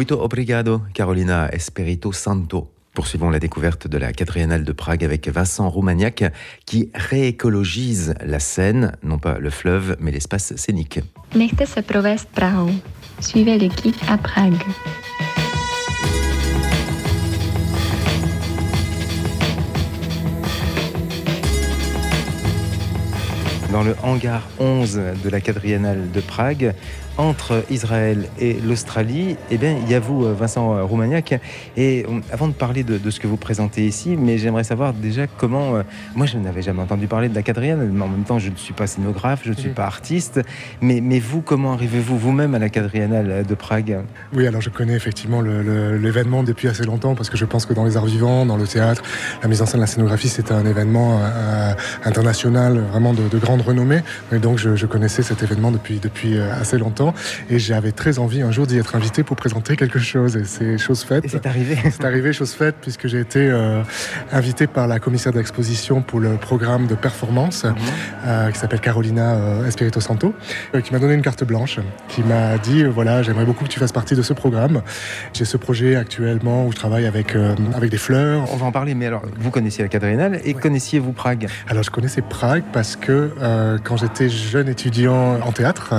[0.00, 2.70] Muito obrigado, Carolina Espirito Santo.
[2.94, 6.32] Poursuivons la découverte de la quadriennale de Prague avec Vincent Roumaniac
[6.64, 11.00] qui réécologise la Seine, non pas le fleuve, mais l'espace scénique.
[11.34, 12.70] Nechte se provést Prahou.
[13.20, 14.54] Suivez le guide à Prague.
[23.70, 26.74] Dans le hangar 11 de la quadriennale de Prague,
[27.20, 31.38] entre Israël et l'Australie, eh bien, il y a vous, Vincent Roumaniac.
[31.76, 34.94] Et euh, avant de parler de, de ce que vous présentez ici, mais j'aimerais savoir
[34.94, 35.76] déjà comment.
[35.76, 35.82] euh,
[36.14, 38.56] moi, je n'avais jamais entendu parler de la quadriennale, mais en même temps, je ne
[38.56, 40.40] suis pas scénographe, je ne suis pas artiste.
[40.80, 43.98] Mais, mais vous, comment arrivez-vous vous-même à la quadriennale de Prague?
[44.32, 47.84] Oui, alors je connais effectivement l'événement depuis assez longtemps parce que je pense que dans
[47.84, 49.02] les arts vivants, dans le théâtre,
[49.42, 51.72] la mise en scène, la scénographie, c'était un événement euh,
[52.04, 54.00] international vraiment de, de grande renommée.
[54.32, 57.09] Et donc je, je connaissais cet événement depuis, depuis euh, assez longtemps
[57.48, 60.78] et j'avais très envie un jour d'y être invité pour présenter quelque chose et c'est
[60.78, 61.24] chose faite.
[61.24, 63.82] Et c'est arrivé C'est arrivé chose faite puisque j'ai été euh,
[64.32, 67.64] invité par la commissaire d'exposition pour le programme de performance
[68.26, 70.34] euh, qui s'appelle Carolina euh, Espirito Santo,
[70.74, 73.70] euh, qui m'a donné une carte blanche, qui m'a dit euh, voilà j'aimerais beaucoup que
[73.70, 74.82] tu fasses partie de ce programme.
[75.32, 77.34] J'ai ce projet actuellement où je travaille avec
[77.74, 78.44] avec des fleurs.
[78.52, 80.60] On va en parler, mais alors, vous connaissiez la quadriennale et Ouais.
[80.60, 81.46] connaissiez-vous Prague?
[81.68, 83.30] Alors je connaissais Prague parce que
[83.84, 85.94] quand j'étais jeune étudiant en théâtre,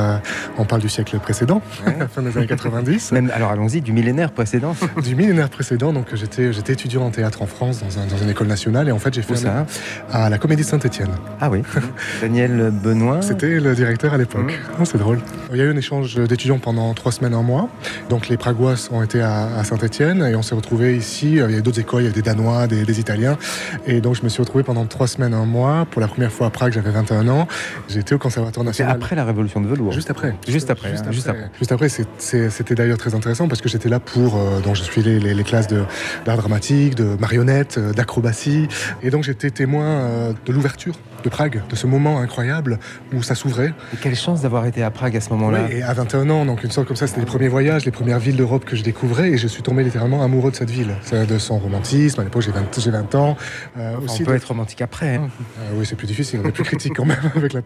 [0.58, 1.96] on parle du siècle précédent, Ouais.
[2.14, 3.12] fin des années 90.
[3.14, 4.76] Même, alors allons-y, du millénaire précédent.
[5.04, 8.30] du millénaire précédent, donc j'étais j'étais étudiant en théâtre en France dans, un- dans une
[8.30, 9.66] école nationale et en fait j'ai fait ça
[10.12, 11.10] à la Comédie Saint-Étienne.
[11.40, 11.62] Ah oui.
[12.22, 13.22] Daniel Benoît.
[13.22, 14.60] C'était le directeur à l'époque.
[14.80, 15.20] Oh, c'est drôle.
[15.52, 17.70] Il y a eu un échange d'étudiants pendant trois semaines, un mois.
[18.10, 21.34] Donc les Pragois ont été à, à Saint-Etienne et on s'est retrouvés ici.
[21.34, 23.38] Il y a d'autres écoles, il y a des Danois, des, des Italiens.
[23.86, 25.86] Et donc je me suis retrouvé pendant trois semaines, un mois.
[25.90, 27.48] Pour la première fois à Prague, j'avais 21 ans.
[27.88, 28.96] J'étais au Conservatoire national.
[28.96, 29.92] après la révolution de velours.
[29.92, 30.36] Juste après.
[30.48, 30.81] Juste après,
[31.12, 31.50] juste après.
[31.60, 34.38] Juste après, c'était d'ailleurs très intéressant parce que j'étais là pour.
[34.38, 35.84] euh, donc, je suis les, les- les classes de-
[36.26, 38.68] d'art dramatique, de marionnette, euh, d'acrobatie.
[39.04, 42.80] Et donc, j'étais témoin euh, de l'ouverture de Prague, de ce moment incroyable
[43.14, 43.74] où ça s'ouvrait.
[43.94, 45.66] Et quelle chance d'avoir été à Prague à ce moment-là.
[45.70, 47.92] Oui, et à 21 ans, donc une sorte comme ça, c'était les premiers voyages, les
[47.92, 49.30] premières villes d'Europe que je découvrais.
[49.32, 52.20] Et je suis tombé littéralement amoureux de cette ville, de son romantisme.
[52.22, 53.38] À l'époque, j'ai 20, j'ai 20 ans.
[53.78, 55.16] Euh, Enfin, aussi on peut de- être romantique après.
[55.16, 55.30] hein.
[55.60, 57.62] euh, oui, c'est plus difficile, on est plus critique quand même avec la,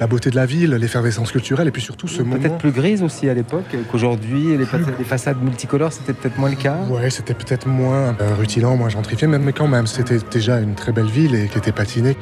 [0.00, 2.56] la beauté de la ville, l'effervescence culturelle et puis surtout ce Peut-être moment.
[2.58, 4.56] plus grise aussi à l'époque qu'aujourd'hui.
[4.56, 6.76] Les, façades- les façades multicolores, c'était peut-être moins le cas.
[6.90, 10.74] Ouais, c'était peut-être moins euh, rutilant, moins gentrifié, mais, mais quand même, c'était déjà une
[10.74, 12.16] très belle ville et qui était patinée.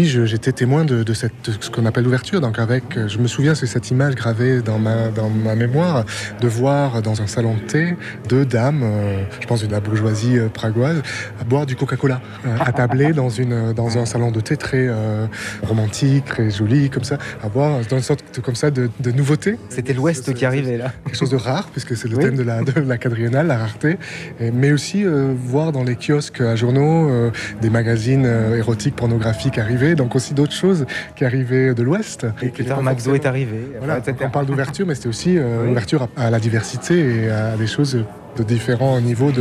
[0.00, 2.40] Puis je- j'étais témoin de, de cette, de ce qu'on appelle l'ouverture.
[2.40, 6.04] Donc avec, je me souviens, c'est cette image gravée dans ma, dans ma mémoire
[6.40, 7.96] de voir dans un salon de thé
[8.28, 11.02] deux dames, euh, je pense de la bourgeoisie euh, pragoise,
[11.40, 15.26] à boire du Coca-Cola, euh, attablées dans, une, dans un salon de thé très euh,
[15.62, 19.10] romantique, très joli, comme ça, à boire dans une sorte de, comme ça de, de
[19.12, 19.58] nouveauté.
[19.68, 20.92] C'était l'Ouest qui arrivait là.
[21.04, 22.24] quelque chose de rare, puisque c'est le Oui.
[22.24, 23.98] thème de la, de la quadriennale, la rareté,
[24.40, 25.04] Et- mais aussi
[25.46, 28.26] voir dans les kiosques à journaux des magazines
[28.56, 32.26] érotiques, pornographiques arriver, donc aussi d'autres choses qui arrivaient de l'Ouest.
[32.42, 33.58] Et plus tard, Maxo est arrivé.
[33.78, 34.16] Voilà, etc.
[34.24, 35.70] on parle d'ouverture, mais c'était aussi euh, Oui.
[35.70, 38.04] ouverture à, à la diversité et à des choses
[38.36, 39.32] de différents niveaux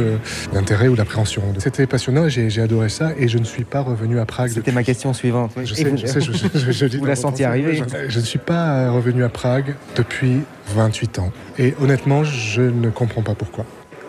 [0.52, 1.44] d'intérêt ou d'appréhension.
[1.59, 4.50] C'était passionnant, j'ai adoré ça, et je ne suis pas revenu à Prague.
[4.50, 4.72] C'était depuis.
[4.74, 5.52] ma question suivante.
[5.63, 7.75] Je sais, vous- je sais, je, je- Vous la sens, arriver.
[7.75, 10.41] Je, je ne suis pas euh, revenu à Prague depuis
[10.75, 11.31] 28 ans.
[11.59, 13.66] Et honnêtement, je ne comprends pas pourquoi.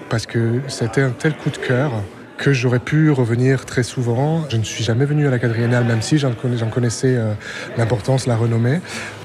[0.08, 1.92] Parce que c'était un tel coup de cœur
[2.40, 4.46] que j'aurais pu revenir très souvent.
[4.50, 7.34] Je ne suis jamais venu à la quadriennale, même si j'en connais- j'en connaissais euh,
[7.76, 8.80] l'importance, la renommée.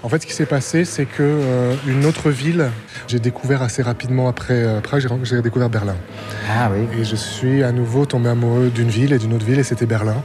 [0.06, 2.70] En fait, ce qui s'est passé, c'est que euh, une autre ville,
[3.08, 5.96] j'ai découvert assez rapidement après euh, Prague, j'ai découvert Berlin.
[6.48, 6.86] Ah oui.
[7.00, 9.88] Et je suis à nouveau tombé amoureux d'une ville et d'une autre ville, et c'était
[9.88, 10.18] Berlin.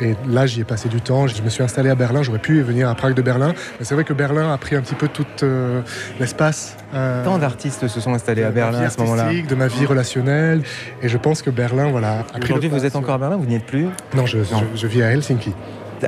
[0.00, 1.26] Et là, j'y ai passé du temps.
[1.26, 2.22] Je me suis installé à Berlin.
[2.22, 3.52] J'aurais pu venir à Prague de Berlin.
[3.78, 5.82] Mais c'est vrai que Berlin a pris un petit peu tout euh,
[6.18, 6.78] l'espace.
[6.94, 9.28] euh, Tant d'artistes se sont installés à Berlin à ce moment-là.
[9.46, 10.62] de ma vie relationnelle.
[11.02, 12.24] Et je pense que Berlin, voilà.
[12.42, 13.88] Aujourd'hui, vous êtes encore à Berlin, vous n'y êtes plus?
[14.14, 14.62] Non, je, Non.
[14.74, 15.52] je- je vis à Helsinki.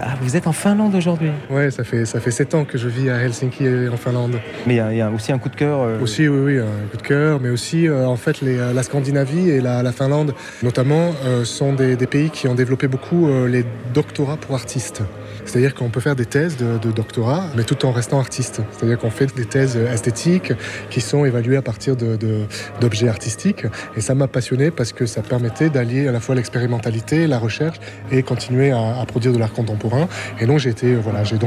[0.01, 1.31] Ah, Vous êtes en Finlande aujourd'hui.
[1.51, 4.37] Ouais, ça fait, ça fait 7 ans que je vis à Helsinki et en Finlande.
[4.67, 5.81] Mais il y a- il y, a aussi un coup de cœur.
[5.81, 8.73] euh, Aussi, oui, oui, un coup de cœur, mais aussi, euh, en fait, les, euh,
[8.73, 12.87] la Scandinavie et la, la Finlande, notamment, euh, sont des, des pays qui ont développé
[12.89, 13.65] beaucoup les
[13.95, 15.03] doctorats pour artistes.
[15.45, 18.63] C'est-à-dire qu'on peut faire des thèses de, doctorat, mais tout en restant artiste.
[18.73, 20.53] C'est-à-dire qu'on fait des thèses esthétiques
[20.91, 23.67] qui sont évaluées à partir d'objets artistiques.
[23.97, 27.79] Et ça m'a passionné parce que ça permettait d'allier à la fois l'expérimentalité, la recherche
[28.11, 30.09] et continuer à, produire de l'art contemporain.
[30.41, 30.75] Et donc j'ai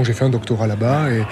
[0.04, 1.24] j'ai fait un doctorat là-bas et,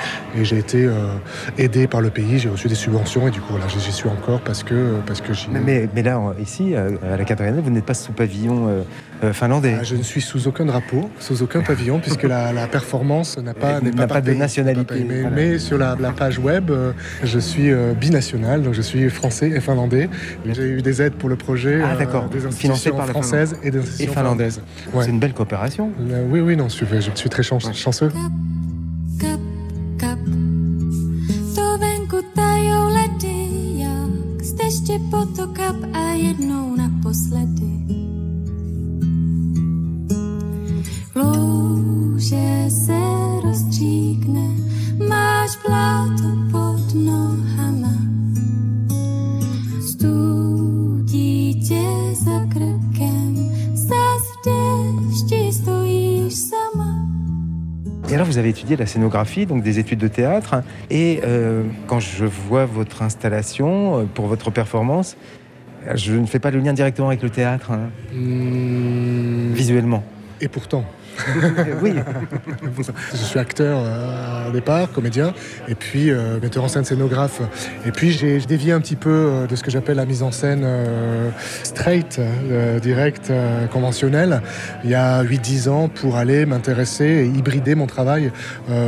[0.44, 1.14] j'ai été euh,
[1.58, 2.40] aidé par le pays.
[2.40, 5.88] J'ai reçu des subventions et du coup j'y suis encore parce que parce que mais,
[5.94, 8.84] mais, là ici à la quatrième, vous n'êtes pas sous pavillon euh, euh,
[9.34, 9.78] finlandais.
[9.80, 13.54] Ah, je ne suis sous aucun drapeau, sous aucun pavillon puisque la, la performance n'a
[13.54, 15.06] pas n'a pas, pas, de nationalité.
[15.08, 15.36] mais, voilà.
[15.36, 16.72] mais, sur la, la page web,
[17.24, 20.10] je suis binational, donc je suis français et finlandais.
[20.46, 23.80] J'ai eu des aides pour le projet, ah, d'accord, des institutions par françaises et des
[23.80, 24.62] institutions et finlandaises.
[24.94, 25.04] Ouais.
[25.04, 25.92] C'est une belle coopération.
[26.30, 28.12] oui, oui, non, je, je suis très chanceux.
[35.12, 37.81] potokap a jednou naposledy.
[41.16, 43.00] Louže se
[43.44, 44.48] rozstříkne,
[45.10, 47.96] máš pláto pod nohama.
[49.92, 53.36] Studí tě za krkem,
[53.74, 56.96] zas v dešti stojíš sama.
[58.08, 60.64] Et alors, vous avez étudié la scénographie, donc des études de théâtre.
[60.90, 65.18] Et euh, quand je vois votre installation euh, pour votre performance,
[65.94, 69.54] je ne fais pas le lien directement avec le théâtre, hein, mmh.
[69.54, 70.04] visuellement.
[70.40, 70.86] Et pourtant.
[71.82, 71.94] oui.
[73.12, 75.34] je suis acteur euh, au départ, comédien,
[75.68, 77.42] et puis euh, metteur en scène scénographe.
[77.86, 80.32] Et puis j'ai dévié un petit peu euh, de ce que j'appelle la mise en
[80.32, 81.30] scène euh,
[81.64, 83.32] straight, euh, direct,
[83.72, 84.42] conventionnelle,
[84.84, 88.32] il y a 8-10 ans pour aller m'intéresser et hybrider mon travail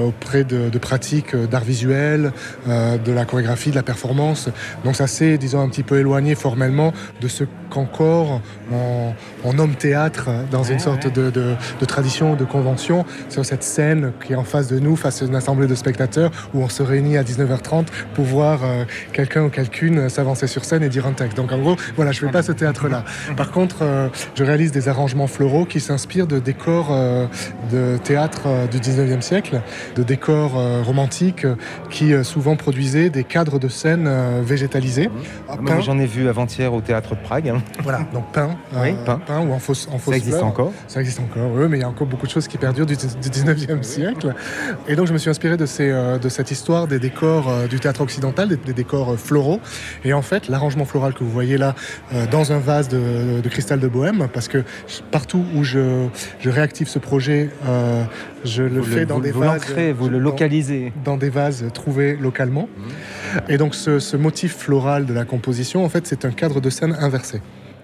[0.05, 2.31] auprès de, de pratiques d'art visuel,
[2.67, 4.49] de la chorégraphie, de la performance.
[4.83, 8.41] Donc ça s'est, disons, un petit peu éloigné formellement de ce qu'encore
[8.71, 13.63] on, on nomme théâtre dans une sorte de, de, de tradition, de convention, sur cette
[13.63, 16.69] scène qui est en face de nous, face à une assemblée de spectateurs, où on
[16.69, 21.05] se réunit à 19h30 pour voir euh, quelqu'un ou quelqu'une s'avancer sur scène et dire
[21.05, 21.37] un texte.
[21.37, 23.03] Donc en gros, voilà, je ne fais pas ce théâtre-là.
[23.35, 27.27] Par contre, euh, je réalise des arrangements floraux qui s'inspirent de décors euh,
[27.71, 29.61] de théâtre euh, du 19e siècle,
[29.95, 31.55] de décors euh, romantiques euh,
[31.89, 35.09] qui euh, souvent produisaient des cadres de scène euh, végétalisés.
[35.49, 37.49] Ah, J'en ai vu avant-hier au théâtre de Prague.
[37.49, 37.61] Hein.
[37.81, 39.19] Voilà, donc peint, oui, peint.
[39.19, 40.47] peint ou en fausse, en fausse Ça existe fleur.
[40.47, 42.85] encore Ça existe encore, oui, mais il y a encore beaucoup de choses qui perdurent
[42.85, 44.33] du, du 19e siècle.
[44.87, 47.67] Et donc je me suis inspiré de, ces, euh, de cette histoire des décors euh,
[47.67, 49.59] du théâtre occidental, des, des décors euh, floraux.
[50.03, 51.75] Et en fait, l'arrangement floral que vous voyez là,
[52.31, 54.63] dans un vase de, de cristal de bohème, parce que
[55.11, 56.07] partout où je,
[56.39, 58.03] je réactive ce projet, euh,
[58.43, 59.65] je le vous fais le, dans vous, des vous vases.
[59.97, 60.91] vous le localisez.
[61.03, 62.67] Dans, dans des vases trouvés localement.
[62.77, 63.51] Mmh.
[63.51, 66.69] Et donc ce, ce motif floral de la composition, en fait, c'est un cadre de
[66.69, 67.41] scène inversé.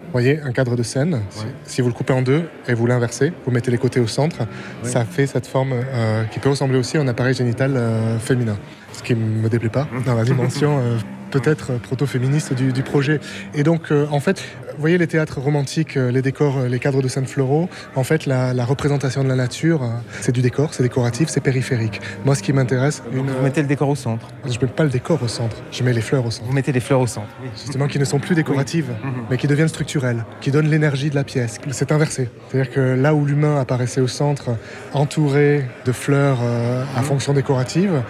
[0.09, 1.21] Vous voyez, un cadre de scène, ouais.
[1.29, 4.07] si, si, vous le coupez en deux et vous l'inversez, vous mettez les côtés au
[4.07, 4.89] centre, ouais.
[4.89, 8.57] ça fait cette forme euh, qui peut ressembler aussi à un appareil génital euh, féminin.
[8.91, 10.97] Ce qui ne me déplaît pas dans la dimension euh,
[11.29, 13.19] peut-être proto-féministe du, du, projet.
[13.53, 14.41] Et donc, euh, en fait,
[14.73, 18.03] vous voyez les théâtres romantiques, euh, les décors, euh, les cadres de scène floraux, en
[18.03, 19.81] fait, la, la représentation de la nature,
[20.21, 22.01] c'est du décor, c'est décoratif, c'est périphérique.
[22.25, 23.03] Moi, ce qui m'intéresse...
[23.11, 23.29] Une...
[23.29, 25.83] Vous mettez le décor au centre Je ne mets pas le décor au centre, je
[25.83, 26.47] mets les fleurs au centre.
[26.47, 27.49] Vous mettez les fleurs au centre, oui.
[27.55, 29.09] Justement, qui ne sont plus décoratives, oui.
[29.29, 31.57] mais qui deviennent structurelles, qui donnent l'énergie de la pièce.
[31.71, 32.29] C'est inversé.
[32.49, 34.51] C'est-à-dire que là où l'humain apparaissait au centre,
[34.93, 37.03] entouré de fleurs euh, à mmh.
[37.03, 38.01] fonction décorative,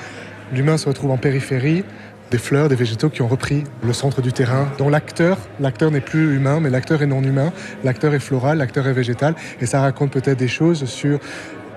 [0.54, 1.84] l'humain se retrouve en périphérie,
[2.32, 6.02] des fleurs, des végétaux qui ont repris le centre du terrain, dont l'acteur, l'acteur n'est
[6.02, 7.52] plus humain, mais l'acteur est non humain,
[7.84, 11.20] l'acteur est floral, l'acteur est végétal, et ça raconte peut-être des choses sur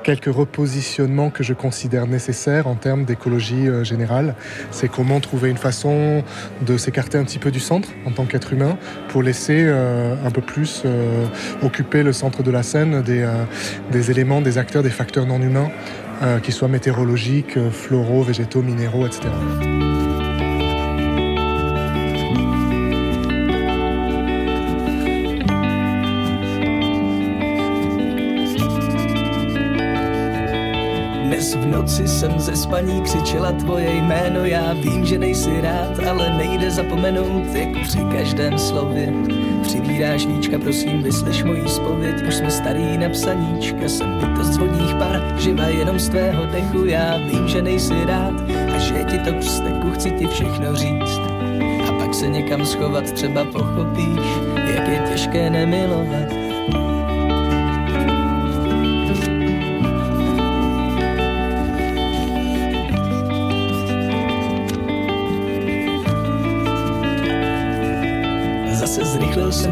[0.02, 4.34] quelques repositionnements que je considère nécessaires en termes d'écologie euh, générale.
[4.70, 6.22] C'est comment trouver une façon
[6.66, 8.76] de s'écarter un petit peu du centre en tant qu'être humain
[9.08, 11.26] pour laisser euh, un peu plus euh,
[11.62, 13.26] occuper le centre de la scène des,
[13.90, 15.70] des éléments, des acteurs, des facteurs non humains,
[16.42, 19.28] qui soient météorologiques, floraux, végétaux, minéraux, etc.
[31.72, 37.54] noci jsem ze spaní křičela tvoje jméno Já vím, že nejsi rád, ale nejde zapomenout
[37.54, 39.12] Jak při každém slově
[39.62, 45.34] Přivíráš níčka, prosím, vyslyš mojí spověď Už jsme starý na psaníčka Jsem bytost vodních par,
[45.38, 46.84] živa jenom z tvého dechu.
[46.84, 48.34] Já vím, že nejsi rád
[48.74, 51.20] a že ti to vzteku Chci ti všechno říct.
[51.88, 54.26] A pak se někam schovat Třeba pochopíš,
[54.74, 56.41] jak je těžké nemilovat
[69.52, 69.68] se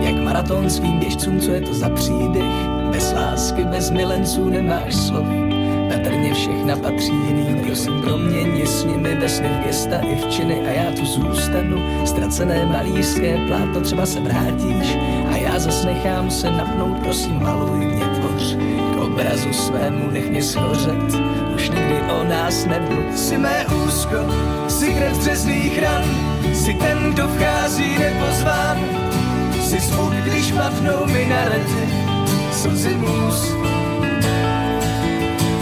[0.00, 2.52] jak maraton svým běžcům, co je to za příběh.
[2.92, 5.26] Bez lásky, bez milenců nemáš slov.
[5.88, 10.70] Patrně všechna patří jiným, prosím proměň s nimi ve v gesta i v činy a
[10.70, 12.06] já tu zůstanu.
[12.06, 14.96] Ztracené malířské plátno třeba se vrátíš
[15.32, 18.56] a já zas nechám se napnout, prosím maluj mě tvoř.
[18.94, 21.14] K obrazu svému nech mě schořet,
[21.54, 23.16] už nikdy o nás nebudu.
[23.16, 24.16] Jsi mé úzko,
[24.68, 26.31] si krev dřezných ran,
[26.62, 28.78] si ten, kdo vchází nepozván.
[29.60, 31.88] Jsi zvuk, když padnou minarety,
[32.52, 33.54] slzy můz.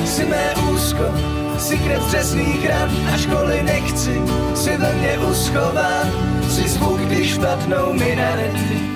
[0.05, 1.05] Jsi mé úzko,
[1.59, 4.23] si krev dřezných ran a školy nechci,
[4.55, 6.07] si ve mně uschován.
[6.49, 8.90] Jsi zvuk, když padnou minarety,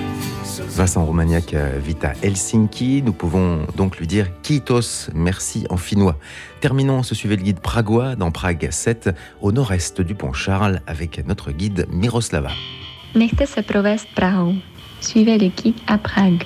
[0.75, 3.01] Vincent Romagnac euh, vit à Helsinki.
[3.01, 6.17] Nous pouvons donc lui dire Kitos, merci en finnois.
[6.59, 9.09] Terminons ce suivi le guide pragois dans Prague 7,
[9.41, 12.51] au nord-est du pont Charles, avec notre guide Miroslava.
[13.15, 14.55] Nechte se provést Prahou.
[14.99, 16.43] Suivez le guide à Prague.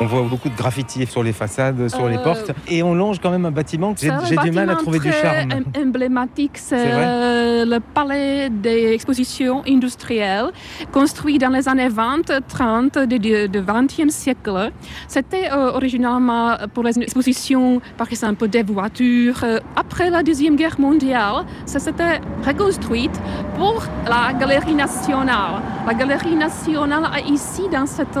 [0.00, 3.30] On voit beaucoup de graffitis sur les façades, sur les portes, et on longe quand
[3.30, 5.64] même un bâtiment que j'ai du mal à trouver du charme.
[5.80, 10.50] emblématique, c'est le palais des expositions industrielles,
[10.92, 14.72] construit dans les années 20-30 du XXe siècle.
[15.08, 19.44] C'était originalement pour les expositions, par exemple, des voitures.
[19.76, 23.10] Après la Deuxième Guerre mondiale, ça s'était reconstruit
[23.56, 25.62] pour la Galerie nationale.
[25.86, 28.18] La Galerie nationale a ici, dans cette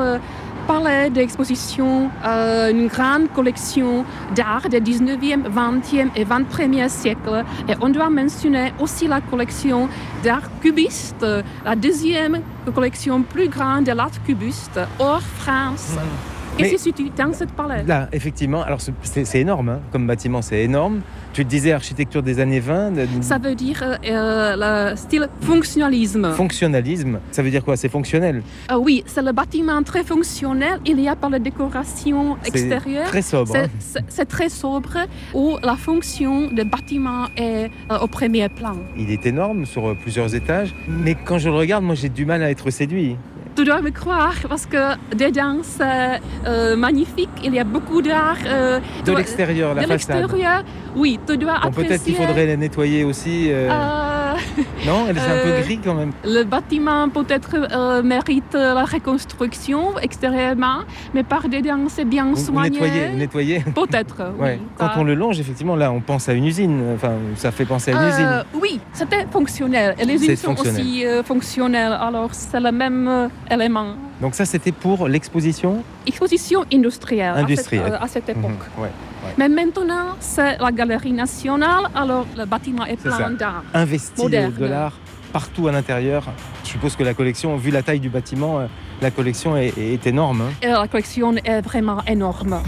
[0.66, 4.04] palais d'exposition, euh, une grande collection
[4.34, 7.44] d'art des 19e, 20e et 21e siècle.
[7.68, 9.88] Et on doit mentionner aussi la collection
[10.22, 11.26] d'art cubiste,
[11.64, 12.40] la deuxième
[12.74, 15.96] collection plus grande de l'art cubiste hors France.
[16.58, 17.82] Et se situe dans cette palais.
[17.84, 21.00] Là, effectivement, alors c'est énorme hein, comme bâtiment, c'est énorme.
[21.32, 22.92] Tu te disais architecture des années 20.
[23.22, 26.32] Ça veut dire euh, le style fonctionnalisme.
[26.34, 27.76] Fonctionnalisme, ça veut dire quoi?
[27.76, 30.78] C'est fonctionnel euh, Oui, c'est le bâtiment très fonctionnel.
[30.86, 33.08] Il y a pas la décoration extérieure.
[33.08, 33.56] Très sobre.
[33.56, 33.66] Hein.
[34.08, 34.98] C'est très sobre
[35.34, 38.76] où la fonction du bâtiment est euh, au premier plan.
[38.96, 42.42] Il est énorme sur plusieurs étages, mais quand je le regarde, moi j'ai du mal
[42.44, 43.16] à être séduit
[43.54, 47.30] tu dois me croire parce que dedans c'est euh, magnifique.
[47.42, 48.38] Il y a beaucoup d'art.
[48.46, 50.64] Euh, de l'extérieur, la de l'extérieur,
[50.96, 53.48] oui, tu dois bon, Peut-être qu'il faudrait les nettoyer aussi.
[53.50, 53.68] Euh...
[54.34, 54.62] Euh...
[54.86, 56.12] non, elle est un peu gris quand même.
[56.24, 60.80] Le bâtiment peut-être euh, mérite la reconstruction extérieurement,
[61.14, 62.78] mais par dedans c'est bien vous, soigné.
[62.78, 63.60] Vous nettoyez, nettoyez.
[63.74, 64.32] Peut-être.
[64.38, 64.58] ouais.
[64.60, 66.94] oui, Quand on le longe, effectivement, là, on pense à une usine.
[66.94, 68.44] Enfin, ça fait penser à une usine.
[68.60, 69.94] Oui, c'était fonctionnel.
[69.98, 71.96] Et les usines sont aussi fonctionnelles.
[72.00, 73.94] Alors c'est le même élément.
[74.20, 77.98] Donc ça, c'était pour l'exposition Exposition industrielle, industrielle.
[78.00, 78.50] À, cette, à cette époque.
[78.78, 78.90] Mmh, ouais,
[79.24, 79.34] ouais.
[79.38, 83.64] Mais maintenant, c'est la Galerie nationale, alors le bâtiment est, plein d'art.
[83.72, 84.52] Investi moderne.
[84.58, 84.98] de l'art
[85.32, 86.24] partout à l'intérieur.
[86.62, 88.66] Je suppose que la collection, vu la taille du bâtiment, euh,
[89.02, 90.42] la collection est, est énorme.
[90.42, 90.52] Hein.
[90.62, 92.62] Et la collection est vraiment énorme.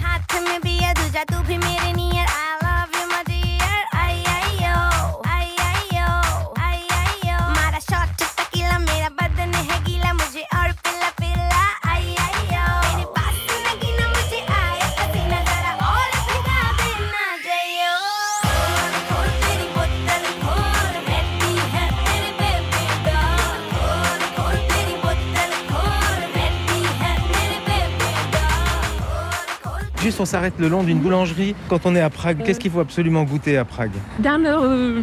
[30.06, 31.56] Juste, on s'arrête le long d'une boulangerie.
[31.68, 35.02] Quand on est à Prague, qu'est-ce qu'il faut absolument goûter à Prague Dans le,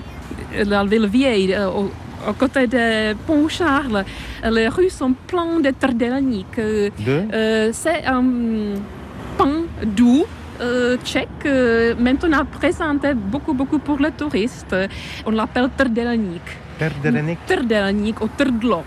[0.64, 1.92] la ville vieille, au,
[2.30, 4.06] au côté de Pont Charles,
[4.50, 6.56] les rues sont pleines de trdelník.
[6.56, 6.90] De
[7.34, 8.24] euh, C'est un
[9.38, 10.24] pain doux.
[10.62, 14.74] Euh, tchèque, euh, maintenant présenté beaucoup, beaucoup pour les touristes.
[15.26, 16.44] On l'appelle trdelník.
[16.80, 18.84] Trdelník Trdelník ou trdlo.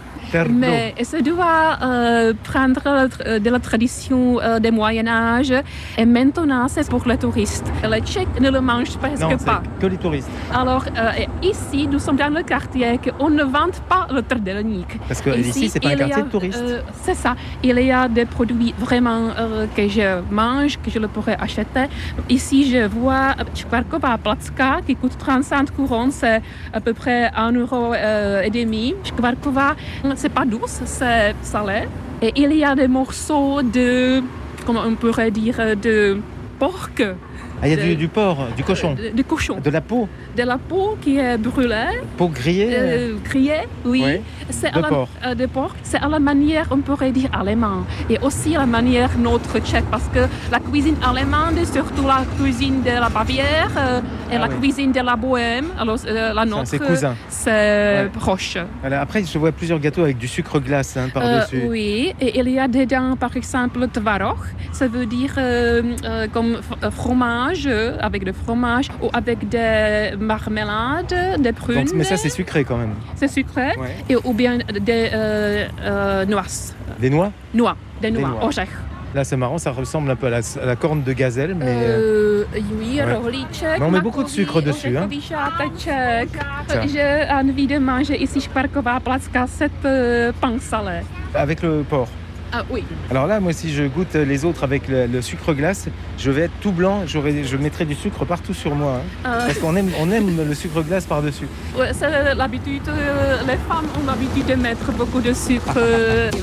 [0.51, 5.55] Mais ça doit euh, prendre de la tradition euh, du Moyen-Âge?
[5.99, 7.67] Et maintenant c'est pour les touristes.
[7.89, 9.63] Les Tchèques ne le mangent presque non, pas.
[9.81, 10.31] que les touristes.
[10.53, 11.11] Alors euh,
[11.43, 14.99] ici, nous sommes dans le quartier qu'on ne vend pas le trdelník.
[15.09, 16.65] Parce que ici, ici c'est pas un quartier a, de touristes.
[17.03, 17.35] c'est ça.
[17.63, 19.29] Il y a des produits vraiment
[19.77, 21.87] que je mange, que je le pourrais acheter.
[22.29, 26.41] Ici, je vois Škvarková placka qui coûte 35 couronnes, c'est
[26.73, 28.95] à peu près 1 euro et demi.
[30.17, 31.89] C'est pas douce, c'est salé.
[32.23, 34.23] Et il y a des morceaux de,
[34.65, 36.19] comment on pourrait dire, de
[36.59, 36.91] porc
[37.63, 39.59] Ah, il y a de- du, du porc, du cochon, de, de cochon.
[39.65, 42.69] de la peau, De la peau qui est brûlée, peau grillée.
[42.71, 44.05] euh, grillée, oui.
[44.51, 45.09] C'est De porc.
[45.25, 45.75] euh, de porc.
[45.83, 47.85] C'est à la manière, on pourrait dire, allemande.
[48.11, 50.21] Et aussi à la manière notre tchèque, parce que
[50.53, 54.55] la cuisine allemande, surtout la cuisine de la Bavière euh, et Ah la oui.
[54.61, 57.51] cuisine de la Bohème, alors euh, la C'est nôtre, c'est
[58.05, 58.11] Ouais.
[58.13, 58.59] proche.
[58.81, 59.01] Voilà.
[59.01, 61.63] Après, je vois plusieurs gâteaux avec du sucre glace hein, Euh, par-dessus.
[61.69, 66.27] oui, et il y a dedans, par exemple, le tvaroch, ça veut dire euh, euh,
[66.33, 66.91] comme f- euh,
[67.55, 67.69] fromage,
[68.01, 71.85] avec du fromage, ou avec des marmelades, des prunes.
[71.85, 72.95] Donc, mais ça, c'est sucré quand même.
[73.15, 73.95] c'est sucré, Ouais.
[74.09, 76.43] et, ou bien des euh, euh, noix.
[76.99, 77.31] Des noix?
[77.55, 78.51] Noix, des noix.
[79.15, 81.65] Là, c'est marrant, ça ressemble un peu à la, à la corne de gazelle, mais.
[81.69, 82.45] euh,
[82.79, 83.79] oui, ouais.
[83.81, 85.09] on met beaucoup de sucre dessus, hein.
[86.93, 88.47] J'ai envie de manger ici
[89.85, 91.01] euh, pain salé.
[91.35, 92.09] avec le porc.
[92.53, 92.85] Ah oui.
[93.11, 95.87] Alors là, moi, si je goûte les autres avec le, le sucre glace,
[96.19, 99.01] je vais être tout blanc, j'aurai- je mettrai du sucre partout sur moi.
[99.25, 99.29] hein.
[99.29, 101.47] Euh, Parce qu'on aime, on aime le sucre glace par-dessus.
[101.79, 105.75] Ouais, c'est l'habitude, euh, les femmes ont l'habitude de mettre beaucoup de sucre.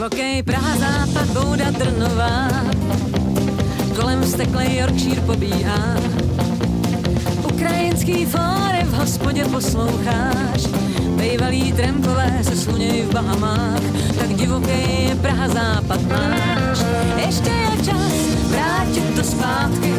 [7.63, 10.67] Ukrajinský fóry v hospodě posloucháš,
[11.15, 13.81] Bejvalý trampové se sluněj v Bahamách,
[14.19, 16.79] tak divokej je Praha západ máš.
[17.25, 18.13] Ještě je čas
[18.47, 19.93] vrátit to zpátky,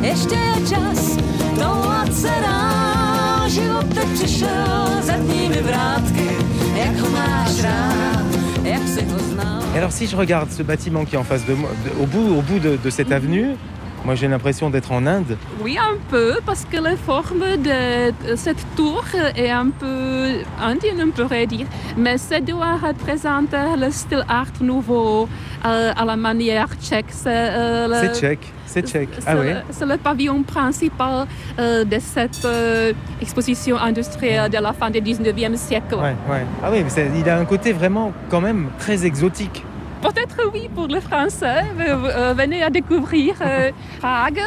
[0.00, 1.16] ještě je čas
[1.54, 3.48] toulat se dál.
[3.48, 6.28] Život teď přišel zadními vrátky,
[6.76, 8.24] jak ho máš rád,
[8.62, 9.62] jak si ho znal.
[9.76, 11.70] Alors, si je regarde ce bâtiment qui est en face de moi,
[12.00, 13.56] au bout, au bout de, de cette avenue,
[14.04, 15.36] moi, j'ai l'impression d'être en Inde.
[15.62, 19.02] Oui, un peu, parce que la forme de cette tour
[19.34, 21.66] est un peu indienne, on pourrait dire.
[21.96, 25.28] Mais ça doit représenter le style art nouveau
[25.64, 27.06] euh, à la manière tchèque.
[27.08, 29.08] C'est euh, tchèque, c'est tchèque.
[29.18, 31.26] c'est Ah le- oui C'est le pavillon principal
[31.58, 32.92] euh, de cette euh,
[33.22, 35.94] exposition industrielle de la fin du 19e siècle.
[35.94, 36.44] Ouais, ouais.
[36.62, 39.64] Ah oui, mais il a un côté vraiment, quand même, très exotique.
[40.04, 41.62] Peut-être oui pour les Français.
[41.80, 43.70] Euh, euh, Venez à découvrir euh,
[44.00, 44.38] Prague.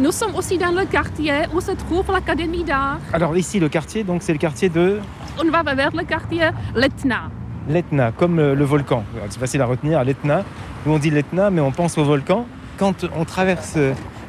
[0.00, 2.98] Nous sommes aussi dans le quartier où se trouve l'Académie d'art.
[3.12, 4.98] Alors ici, le quartier, donc c'est le quartier de
[5.40, 7.30] On va vers le quartier Letna.
[7.68, 9.04] l'Etna, comme le, le volcan.
[9.30, 10.42] C'est facile à retenir, l'Etna.
[10.84, 12.46] Nous, on dit l'Etna, mais on pense au volcan.
[12.76, 13.78] Quand on traverse,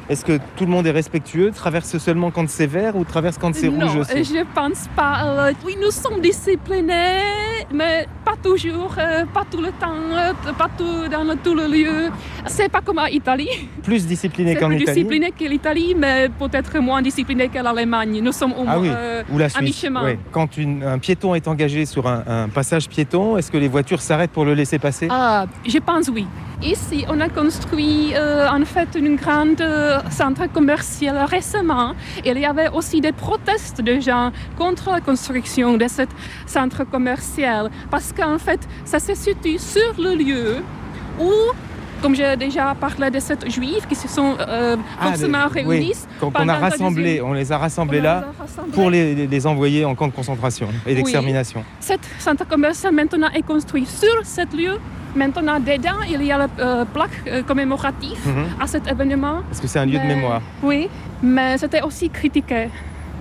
[0.08, 1.50] est-ce que tout le monde est respectueux?
[1.50, 4.22] Traverse seulement quand c'est vert ou traverse quand c'est non, rouge aussi?
[4.22, 5.50] je pense pas.
[5.64, 11.08] oui, nous sommes disciplinés, mais pas toujours, euh, pas tout le temps, euh, pas tout,
[11.10, 12.10] dans le- tout le lieu.
[12.46, 13.48] C'est pas comme en Italie.
[13.82, 18.20] Plus discipliné qu'en plus Italie discipliné que l'Italie, mais peut-être moins discipliné que l'Allemagne.
[18.22, 19.62] Nous sommes au Ah oui, euh, ou la à Suisse.
[19.62, 20.04] mi-chemin.
[20.04, 20.18] ouais.
[20.32, 24.00] Quand une- un piéton est engagé sur un, un passage piéton, est-ce que les voitures
[24.02, 25.08] s'arrêtent pour le laisser passer?
[25.10, 26.26] Ah, je pense oui.
[26.62, 31.92] Ici, on a construit euh, en fait une grande euh, centre commercial récemment.
[32.24, 36.02] Il y avait aussi des protestes de gens contre la construction de ce
[36.46, 37.55] centre commercial
[37.90, 40.56] parce qu'en fait, ça se situe sur le lieu
[41.20, 41.30] où,
[42.02, 45.92] comme j'ai déjà parlé de ces juifs qui se sont euh, Ah, forcément les- réunis.
[46.22, 48.72] oui, pendant a deuxième- on les a rassemblés on là les a rassemblés.
[48.74, 51.64] pour les, envoyer en camp de concentration et d'extermination.
[51.80, 54.78] Cet centre commercial maintenant est construit sur ce lieu.
[55.14, 58.46] Maintenant, dedans, il y a la euh, plaque euh, commémorative Mhm.
[58.60, 59.40] à cet événement.
[59.48, 60.42] Parce que c'est un lieu de mémoire?
[60.62, 60.90] Oui,
[61.22, 62.68] mais c'était aussi critiqué.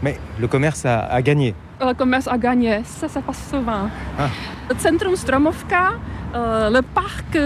[0.03, 1.55] Mais le commerce a, a gagné.
[1.81, 3.89] Le commerce a gagné, ça se passe souvent.
[4.17, 4.29] Ah.
[4.69, 5.93] Le centrum Stromovka,
[6.33, 7.38] euh, le parc,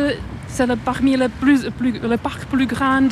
[0.48, 3.10] c'est le parmi les plus, plus, le parc plus grand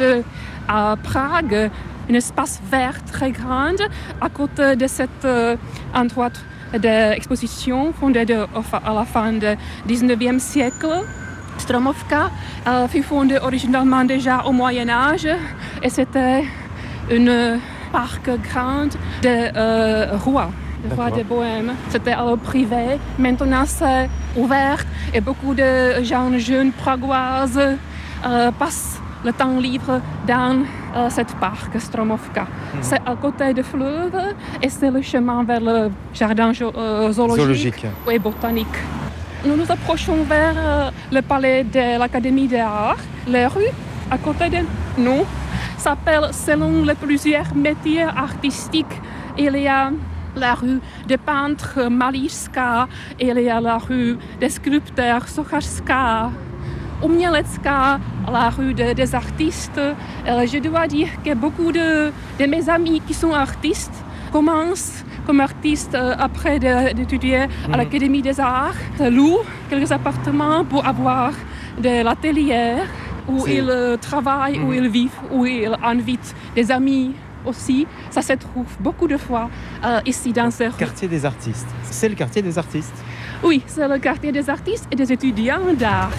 [0.68, 1.72] à Prague,
[2.10, 3.76] un espace vert très grand
[4.22, 5.56] à côté de cet euh,
[5.94, 6.30] endroit
[6.78, 9.48] d'exposition fondé de, enfin, à la fin du
[9.88, 11.04] 19e siècle.
[11.58, 12.30] Stromovka
[12.68, 15.28] euh, fut fondée originalement déjà au Moyen Âge
[15.82, 16.44] et c'était
[17.10, 17.60] une
[17.92, 18.90] parc grand
[19.24, 20.52] de rois,
[20.90, 21.18] de D'accord.
[21.18, 21.74] de Bohème.
[21.90, 22.98] C'était alors privé.
[23.20, 27.60] Maintenant, c'est ouvert et beaucoup de gens jeunes pragoises
[28.26, 30.58] euh, passent le temps libre dans
[30.96, 32.48] euh, cette parc Stromovka.
[32.82, 34.16] C'est à côté du fleuve
[34.62, 37.86] et c'est le chemin vers le jardin euh, zoologique, Zoologique.
[38.12, 38.78] et botanique.
[39.46, 42.98] Nous nous approchons vers euh, le palais de l'Académie des Arts.
[43.28, 43.74] Les rues
[44.10, 44.58] à côté de
[44.98, 45.26] nous
[45.78, 49.02] s'appellent selon les plusieurs métiers artistiques.
[49.38, 49.92] Il y a
[50.38, 52.88] la rue des peintres Malířská,
[53.20, 56.32] il y a la rue des sculpteurs Sochařská,
[57.04, 58.00] Umělecká,
[58.32, 59.80] la rue de- des artistes.
[60.52, 63.94] Je dois dire que beaucoup de, de mes amis qui sont artistes
[64.32, 71.32] commencent comme artistes euh, après d'étudier à l'Académie des Arts, louent quelques appartements pour avoir
[71.82, 72.76] de l'atelier
[73.28, 74.74] où ils euh, travaillent, où Mhm.
[74.84, 77.12] ils vivent, où ils invitent des amis
[77.48, 79.50] aussi, ça se trouve beaucoup de fois
[79.84, 81.68] euh, ici dans ce quartier des artistes.
[81.84, 82.96] C'est le quartier des artistes.
[83.44, 86.12] Oui, c'est le quartier des artistes et des étudiants d'art.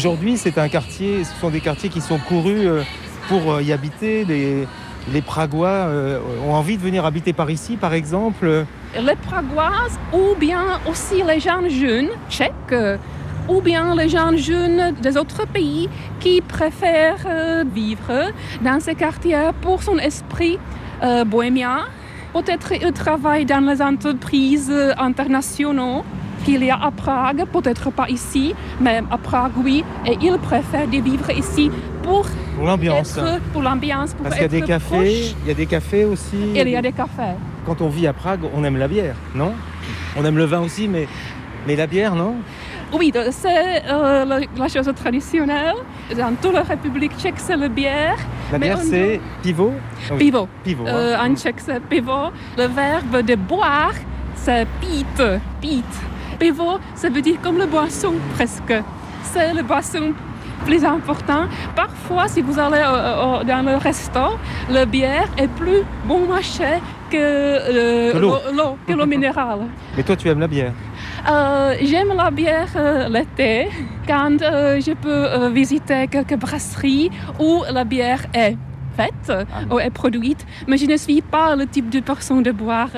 [0.00, 2.82] Aujourd'hui, c'est un quartier, ce sont des quartiers qui sont courus euh,
[3.28, 4.24] pour euh, y habiter.
[4.24, 4.66] Les,
[5.12, 8.64] les Pragois euh, ont envie de venir habiter par ici, par exemple.
[8.98, 12.74] Les Pragois ou bien aussi les gens jeunes tchèques
[13.46, 18.32] ou bien les gens jeunes des autres pays qui préfèrent vivre
[18.62, 20.58] dans ces quartiers pour son esprit
[21.26, 21.80] bohémien.
[22.32, 26.04] Peut-être ils travaillent dans les entreprises internationales
[26.44, 29.84] qu'il y a à Prague, peut-être pas ici, mais à Prague, oui.
[30.06, 31.70] Et ils préfèrent de vivre ici
[32.02, 32.26] pour,
[32.62, 33.18] l'ambiance.
[33.52, 34.14] Pour l'ambiance.
[34.22, 36.36] Parce qu'il y a des cafés, il y a des cafés aussi.
[36.54, 37.36] il y a des cafés.
[37.66, 39.52] Quand on vit à Prague, on aime la bière, non?
[40.16, 41.06] On aime le vin aussi, mais,
[41.66, 42.36] mais la bière, non?
[42.92, 45.76] Oui, c'est euh, la, chose traditionnelle.
[46.16, 48.16] Dans toute la République tchèque, c'est la bière.
[48.50, 49.72] La bière, c'est pivot?
[50.18, 50.48] Pivot.
[50.64, 50.92] pivot hein.
[50.92, 52.30] euh, en tchèque, c'est pivot.
[52.58, 53.94] Le verbe de boire,
[54.34, 55.22] c'est pite.
[55.60, 56.09] Pite
[56.40, 58.74] pivo, ça veut dire comme le boisson presque.
[59.22, 60.12] C'est le boisson
[60.64, 61.44] plus important.
[61.76, 62.82] Parfois, si vous allez
[63.46, 64.36] dans le restaurant,
[64.70, 66.72] la bière est plus bon marché
[67.10, 68.38] que l'eau,
[68.86, 69.60] que l'eau minérale.
[69.96, 70.72] Mais toi, tu aimes la bière?
[71.28, 73.68] Euh, J'aime la bière euh, l'été,
[74.06, 78.56] quand euh, je peux visiter quelques brasseries où la bière est
[79.28, 79.44] ah.
[79.70, 82.90] ou est produite, mais je ne suis pas le type de personne de boire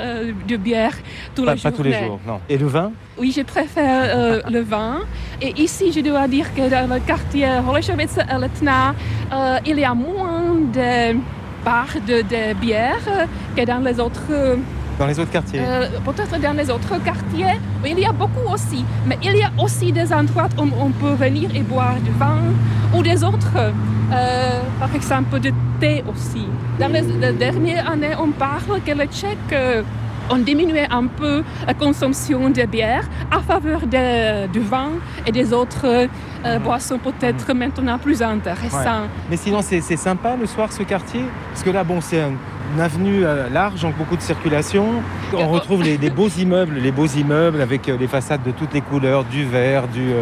[0.49, 0.95] de bière
[1.35, 1.63] tous les jours.
[1.63, 2.41] Pas tous les jours, non.
[2.49, 2.93] Et le vin?
[3.19, 5.01] Oui, je préfère euh, le vin.
[5.41, 8.95] Et ici, je dois dire que dans le quartier Holešovice et Letna,
[9.33, 11.17] euh, il y a moins de
[11.65, 14.57] bars de, de bière que dans les autres
[14.99, 18.85] dans les autres quartiers euh, Peut-être dans les autres quartiers, il y a beaucoup aussi.
[19.07, 22.41] Mais il y a aussi des endroits où on peut venir et boire du vin
[22.95, 25.51] ou des autres, euh, par exemple de
[25.81, 26.47] thé aussi.
[26.79, 29.55] Dans les, les dernières années, on parle que le Tchèque
[30.31, 34.91] on diminué un peu la consommation de bière à faveur de, du vin
[35.27, 39.11] et des autres euh, boissons peut-être maintenant plus intéressantes.
[39.31, 41.25] Mais sinon, c'est sympa le soir ce quartier?
[41.51, 42.23] Parce que là, bon, c'est
[42.75, 45.03] une avenue euh, large, donc beaucoup de circulation.
[45.33, 48.81] On retrouve les, beaux immeubles, les beaux immeubles avec euh, les façades de toutes les
[48.81, 50.13] couleurs, du vert, du,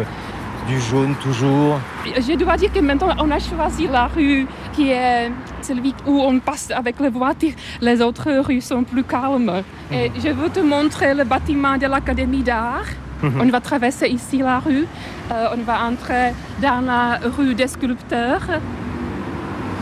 [0.67, 1.79] du jaune toujours.
[2.05, 6.39] Je dois dire que maintenant on a choisi la rue qui est celle où on
[6.39, 7.53] passe avec les voitures.
[7.81, 9.63] Les autres rues sont plus calmes.
[9.91, 10.15] Et mhm.
[10.23, 12.85] je veux te montrer le bâtiment de l'Académie d'art.
[13.21, 13.41] Mhm.
[13.41, 14.87] On va traverser ici la rue.
[15.31, 18.47] Euh, on va entrer dans la rue des sculpteurs.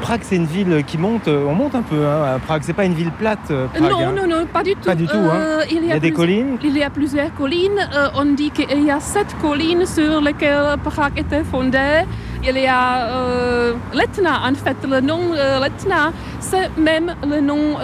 [0.02, 2.06] Prague, c'est une ville qui monte, euh, on monte un peu.
[2.06, 2.40] Hein.
[2.46, 3.52] Prague, c'est pas une ville plate.
[3.52, 4.14] Euh, Prague, non, hein.
[4.16, 4.86] non, non, pas du tout.
[4.86, 5.18] Pas du tout.
[5.18, 5.36] Hein.
[5.36, 6.58] Euh, il, y a, des collines.
[6.64, 7.80] Il y a plusieurs collines.
[8.16, 12.06] on dit qu'il y a sept collines sur lesquelles Prague était fondée.
[12.42, 17.78] Il y a l'Etna, en fait, le nom l'Etna, c'est même le nom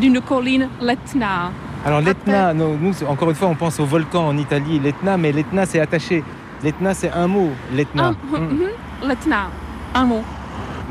[0.00, 1.52] d'une colline, l'Etna.
[1.84, 5.66] Alors l'Etna, nous, encore une fois, on pense au volcan en Italie, l'Etna, mais l'Etna,
[5.66, 6.24] c'est attaché.
[6.64, 8.12] L'Etna, c'est un mot, l'Etna.
[8.34, 9.08] Ah, mm.
[9.08, 9.50] L'Etna,
[9.94, 10.24] un mot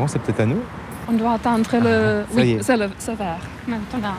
[0.08, 0.62] c'est peut-être à nous.
[1.08, 2.22] On doit attendre le.
[2.22, 4.16] Ah, oui, c'est le vert maintenant.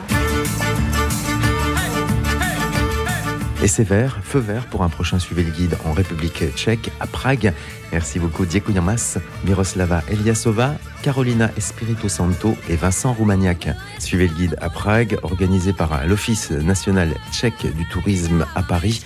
[3.63, 7.05] Et c'est vert, feu vert pour un prochain Suivez le guide en République tchèque, à
[7.05, 7.53] Prague.
[7.91, 13.69] Merci beaucoup Diekouyamas, Miroslava Eliasova, Carolina Espirito Santo et Vincent Roumaniac.
[13.99, 19.03] Suivez le guide à Prague, organisé par l'Office national tchèque du tourisme à Paris.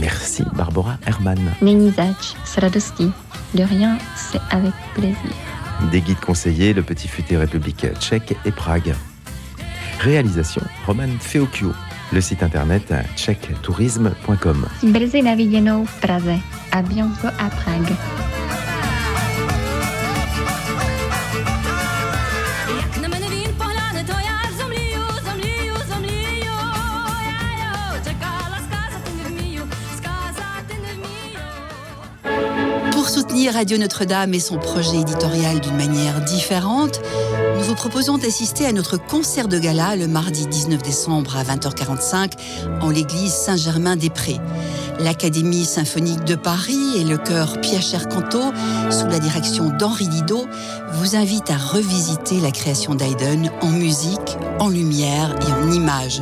[0.00, 1.38] Merci Barbara Herman.
[3.54, 5.34] De rien, c'est avec plaisir.
[5.92, 8.94] Des guides conseillers, le Petit Futé République tchèque et Prague.
[10.00, 11.72] Réalisation Roman Feokio.
[12.12, 14.66] Le site internet tchèquetourisme.com.
[14.82, 16.40] Brzy na viděnou v Praze.
[16.88, 18.37] Bientôt à Prague.
[33.46, 37.00] Radio Notre-Dame et son projet éditorial d'une manière différente,
[37.56, 42.32] nous vous proposons d'assister à notre concert de gala le mardi 19 décembre à 20h45
[42.80, 44.40] en l'église Saint-Germain-des-Prés.
[44.98, 48.52] L'Académie symphonique de Paris et le chœur Pierre Canto,
[48.90, 50.46] sous la direction d'Henri Didot,
[50.94, 56.20] vous invitent à revisiter la création d'Haydn en musique, en lumière et en images.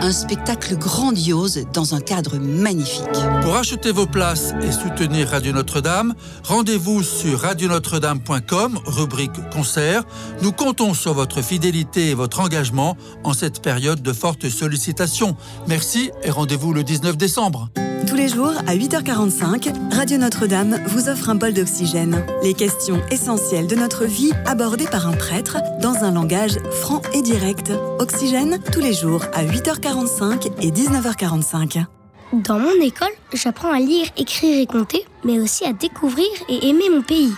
[0.00, 3.04] Un spectacle grandiose dans un cadre magnifique.
[3.42, 10.04] Pour acheter vos places et soutenir Radio Notre-Dame, rendez-vous sur radionotre-dame.com, rubrique concert.
[10.40, 15.36] Nous comptons sur votre fidélité et votre engagement en cette période de forte sollicitation.
[15.68, 17.68] Merci et rendez-vous le 19 décembre.
[18.06, 22.26] Tous les jours, à 8h45, Radio Notre-Dame vous offre un bol d'oxygène.
[22.42, 27.22] Les questions essentielles de notre vie abordées par un prêtre dans un langage franc et
[27.22, 27.72] direct.
[27.98, 31.84] Oxygène, tous les jours, à 8h45 et 19h45.
[32.32, 36.90] Dans mon école, j'apprends à lire, écrire et compter, mais aussi à découvrir et aimer
[36.90, 37.32] mon pays.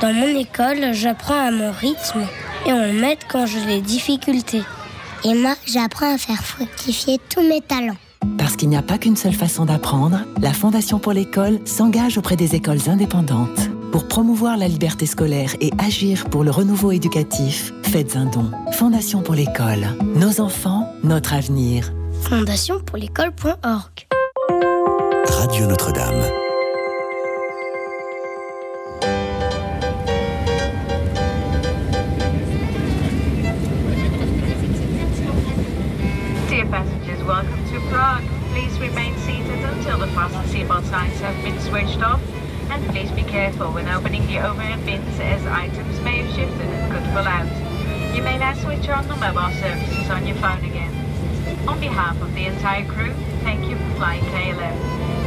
[0.00, 2.26] Dans mon école, j'apprends à mon rythme
[2.66, 4.64] et on m'aide quand j'ai des difficultés.
[5.24, 7.96] Et moi, j'apprends à faire fructifier tous mes talents.
[8.38, 12.36] Parce qu'il n'y a pas qu'une seule façon d'apprendre, la Fondation pour l'école s'engage auprès
[12.36, 13.70] des écoles indépendantes.
[13.92, 18.50] Pour promouvoir la liberté scolaire et agir pour le renouveau éducatif, faites un don.
[18.72, 19.86] Fondation pour l'école.
[20.14, 21.92] Nos enfants, notre avenir.
[22.22, 24.08] Fondationpourlécole.org
[25.28, 26.41] Radio Notre-Dame.
[40.62, 42.20] Seatbelt signs have been switched off.
[42.70, 46.92] And please be careful when opening the overhead bins as items may have shifted and
[46.92, 47.50] could fall out.
[48.14, 50.92] You may now switch on the mobile services on your phone again.
[51.68, 54.78] On behalf of the entire crew, thank you for flying KLM.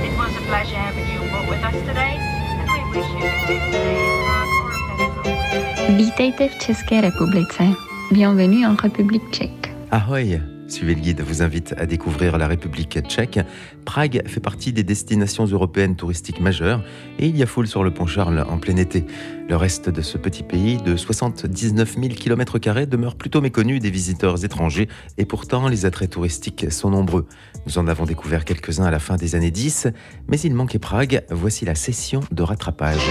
[0.05, 3.47] It was a pleasure having you aboard with us today, and we wish you a
[3.47, 7.75] good stay in Prague or a pleasant Vítejte v České republice.
[8.11, 9.69] Bienvenue en République tchèque.
[9.91, 13.39] Ahoy Suivez le guide vous invite à découvrir la République tchèque.
[13.85, 16.83] Prague fait partie des destinations européennes touristiques majeures
[17.19, 19.05] et il y a foule sur le pont Charles en plein été.
[19.47, 24.43] Le reste de ce petit pays de 79 000 km demeure plutôt méconnu des visiteurs
[24.43, 27.27] étrangers et pourtant les attraits touristiques sont nombreux.
[27.67, 29.87] Nous en avons découvert quelques-uns à la fin des années 10,
[30.27, 31.23] mais il manquait Prague.
[31.29, 33.07] Voici la session de rattrapage.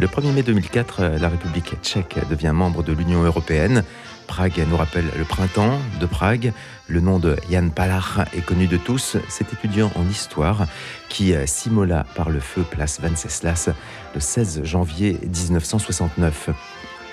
[0.00, 3.82] Le 1er mai 2004, la République tchèque devient membre de l'Union européenne.
[4.28, 6.52] Prague nous rappelle le printemps de Prague.
[6.86, 9.16] Le nom de Jan Palach est connu de tous.
[9.28, 10.68] Cet étudiant en histoire
[11.08, 13.70] qui s'immola par le feu place Venceslas
[14.14, 16.50] le 16 janvier 1969.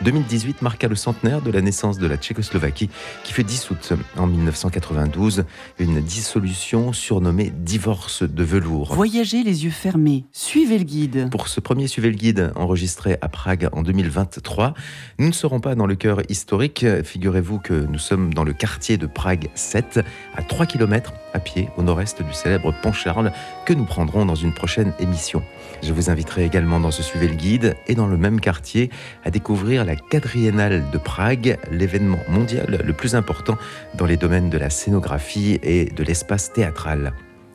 [0.02, 2.90] 2018 marqua le centenaire de la naissance de la Tchécoslovaquie
[3.24, 5.46] qui fut dissoute en 1992,
[5.80, 8.94] une dissolution surnommée divorce de velours.
[8.94, 11.30] Voyagez les yeux fermés, suivez le guide.
[11.32, 14.74] Pour ce premier Suivez le guide enregistré à Prague en 2023,
[15.20, 18.98] nous ne serons pas dans le cœur historique, figurez-vous que nous sommes dans le quartier
[18.98, 20.02] de Prague 7,
[20.36, 23.32] à 3 km à pied au nord-est du célèbre Pont Charles
[23.66, 25.42] que nous prendrons dans une prochaine émission.
[25.86, 28.90] Je vous inviterai également dans ce Suivez le guide et dans le même quartier
[29.24, 33.56] à découvrir la quadriennale de Prague, l'événement mondial le plus important
[33.94, 37.14] dans les domaines de la scénographie et de l'espace théâtral.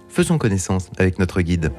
[0.09, 1.73] Faisons connaissance avec notre guide.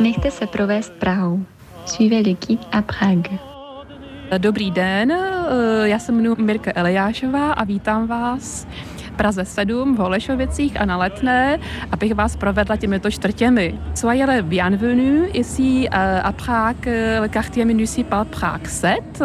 [0.00, 1.40] Nechte se provést Prahou.
[1.84, 3.28] Suivez le guide à Prague.
[4.38, 8.66] Dobrý den, eh, já se jmenuji Mirka Eliášová a vítám vás
[9.18, 11.58] Praze 7, v Holešovicích a na Letné,
[11.92, 13.74] abych vás provedla těmito čtvrtěmi.
[13.94, 19.22] Soyez le bienvenu ici euh, à Prague, euh, le quartier municipal Prague 7.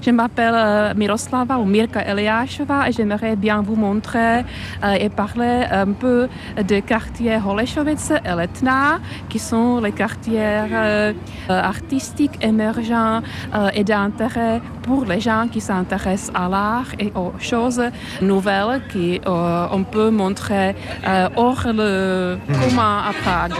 [0.00, 4.44] Je m'appelle Miroslava ou Mirka Eliášová et j'aimerais bien vous montrer
[5.00, 6.28] et parler un peu
[6.64, 10.64] des quartiers Holešovice et Letná, qui sont les quartiers
[11.48, 13.20] artistiques émergents
[13.74, 17.82] et d'intérêt pour les gens qui s'intéressent à l'art et aux choses
[18.22, 20.74] nouvelles qui euh, on peut montrer
[21.06, 23.52] euh, hors le commun à Prague.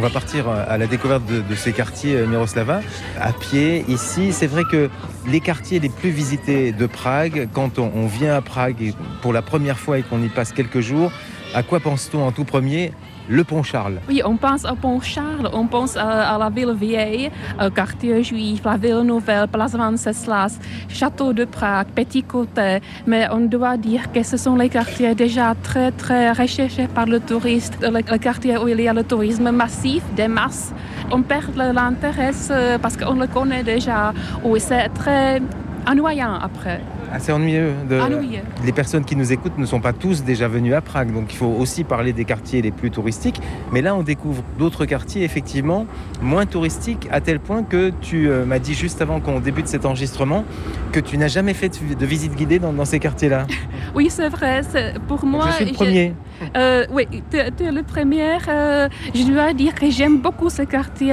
[0.00, 2.80] On va partir à la découverte de, ces quartiers Miroslava
[3.20, 3.84] à pied.
[3.86, 4.88] Ici, c'est vrai que
[5.26, 9.78] les quartiers les plus visités de Prague, quand on vient à Prague pour la première
[9.78, 11.12] fois et qu'on y passe quelques jours,
[11.52, 12.92] à quoi pense-t-on en tout premier?
[13.30, 13.98] Le pont Charles.
[14.08, 17.30] Oui, on pense au pont Charles, on pense à, la ville vieille,
[17.64, 22.80] au quartier juif, la ville nouvelle, Place Venceslas, Château de Prague, Petit Côté.
[23.06, 27.20] Mais on doit dire que ce sont les quartiers déjà très, très recherchés par le
[27.20, 30.72] touriste, le, le quartier où il y a le tourisme massif, des masses.
[31.12, 34.12] On perd l'intérêt euh, parce qu'on le connaît déjà,
[34.44, 35.40] oui, c'est très
[35.86, 36.80] ennuyant après.
[37.12, 37.72] Assez ennuyeux.
[37.88, 37.98] De...
[37.98, 38.42] Ennuyeux.
[38.64, 41.36] Les personnes qui nous écoutent ne sont pas tous déjà venus à Prague, donc il
[41.36, 43.40] faut aussi parler des quartiers les plus touristiques.
[43.72, 45.86] Mais là, on découvre d'autres quartiers, effectivement,
[46.22, 49.84] moins touristiques, à tel point que tu euh, m'as dit juste avant qu'on débute cet
[49.86, 50.44] enregistrement
[50.92, 53.46] que tu n'as jamais fait de, visite guidée dans, dans ces quartiers-là.
[53.92, 54.60] Oui, c'est vrai.
[55.08, 56.14] Pour moi, Je suis le premier.
[56.56, 58.38] Euh, oui, tu, es le premier.
[58.48, 61.12] euh, je dois dire que j'aime beaucoup ce quartier.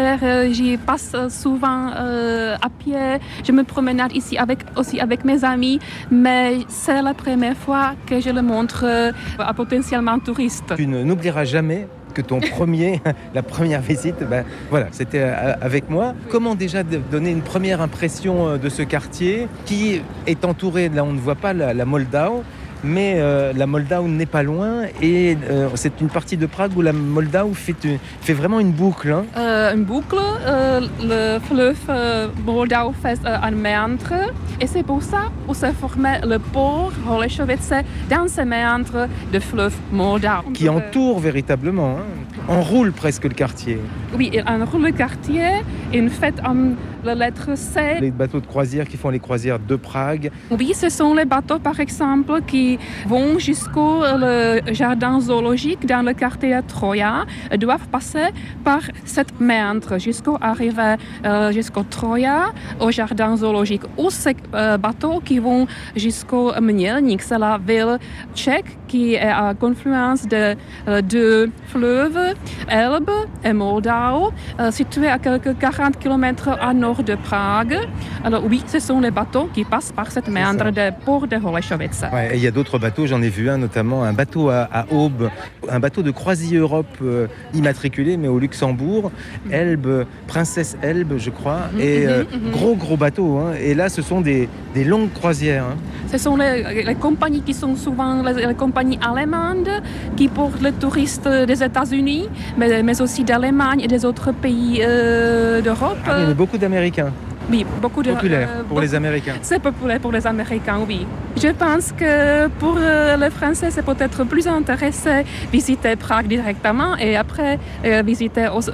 [0.52, 3.18] J'y passe souvent à pied.
[3.44, 5.80] Je me promène ici avec, aussi avec mes amis.
[6.12, 10.74] Mais c'est la première fois que je le montre euh, à potentiellement touristes.
[10.76, 13.02] Tu n'oublieras jamais que ton premier,
[13.34, 16.14] la première visite, ben, voilà, c'était euh, avec moi.
[16.30, 21.14] Comment déjà donner une première impression euh, de ce quartier qui est entouré, là on
[21.14, 22.44] ne voit pas la, la Moldau,
[22.84, 26.82] mais euh, la Moldau n'est pas loin et euh, c'est une partie de Prague où
[26.82, 27.76] la Moldau fait,
[28.22, 29.12] fait vraiment une boucle.
[29.12, 29.26] hein.
[29.38, 34.14] Euh, une boucle, euh, le fleuve euh, Moldau fait euh, un méandre.
[34.60, 37.74] Et c'est pour ça où se formait le port Holešovice
[38.10, 40.50] dans ce méandre de fleuve Moldau.
[40.54, 42.48] qui entoure véritablement, hein.
[42.48, 43.80] enroule presque le quartier.
[44.16, 45.48] Oui, il enroule le quartier,
[45.94, 47.98] il fait um, la lettre C.
[48.02, 51.60] Les bateaux de croisière qui font les croisières de Prague, Oui, ce sont les bateaux,
[51.60, 58.28] par exemple, qui vont jusqu'au euh, jardin zoologique dans le quartier Troya, Ils doivent passer
[58.64, 63.84] par cette méandre jusqu'au arriver euh, jusqu'au Troya, au jardin zoologique.
[63.98, 67.98] Ou ces euh, bateaux qui vont jusqu'au Mělník, c'est la ville
[68.36, 70.56] tchèque qui est à confluence de
[70.88, 72.34] euh, deux fleuves,
[72.70, 73.10] Elbe
[73.44, 74.32] et Moldau,
[74.72, 77.78] situés à quelques 40 km à nord de Prague.
[78.24, 82.04] Alors oui, ce sont les bateaux qui passent par cette méandre de port de Holešovice.
[82.14, 84.86] Ouais, il y a d'autres bateaux, j'en ai vu un notamment, un bateau à, à
[84.92, 85.30] Aube,
[85.70, 89.12] un bateau de Croisier Europe euh, immatriculé, mais au Luxembourg,
[89.52, 92.52] Elbe, Princesse Elbe, je crois, Mhm, et mhm, euh, mhm.
[92.52, 93.38] gros gros bateaux.
[93.40, 93.54] hein.
[93.60, 95.66] Et là, ce sont des, des longues croisières.
[95.66, 95.76] hein.
[96.12, 99.70] Ce sont les, les compagnies qui sont souvent les, les compagnies allemandes
[100.16, 105.62] qui portent les touristes des États-Unis, mais, mais aussi d'Allemagne et des autres pays euh,
[105.62, 105.98] d'Europe.
[106.08, 107.12] Ah beaucoup d'Américains, américain.
[107.50, 109.36] Oui, beaucoup de populaires euh, pour les Américains.
[109.42, 111.06] C'est populaire pour les Américains, oui.
[111.42, 117.16] Je pense que pour euh, les Français, c'est peut-être plus intéressant visiter Prague directement et
[117.16, 118.70] après euh, visiter aux-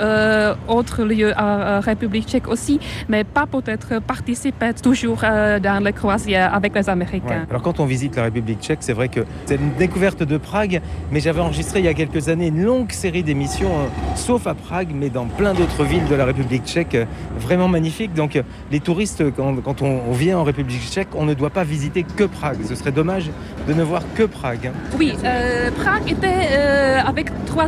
[0.68, 6.74] autres lieux à République tchèque aussi, mais pas peut-être participer toujours dans les croisières avec
[6.76, 7.42] les Américains.
[7.42, 7.48] Ouais.
[7.50, 10.82] Alors quand on visite la République tchèque, c'est vrai que c'est une découverte de Prague,
[11.12, 13.72] mais j'avais enregistré il y a quelques années une longue série d'émissions,
[14.16, 16.98] sauf à Prague, mais dans plein d'autres villes de la République tchèque,
[17.40, 18.14] vraiment magnifiques.
[18.14, 22.24] Donc les touristes, quand, on, vient en République tchèque, on ne doit pas visiter que
[22.24, 22.58] Prague.
[22.68, 23.30] Ce serait dommage
[23.68, 24.72] de ne voir que Prague.
[24.98, 27.68] Oui, euh, Prague était euh, avec trois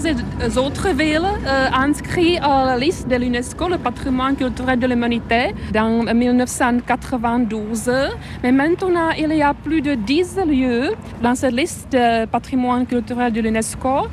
[0.57, 6.03] autres villes euh, inscrites à la liste de l'UNESCO, le patrimoine culturel de l'humanité, dans
[6.13, 7.91] 1992.
[8.43, 13.31] Mais maintenant, il y a plus de 10 lieux dans cette liste de patrimoine culturel
[13.31, 14.07] de l'UNESCO.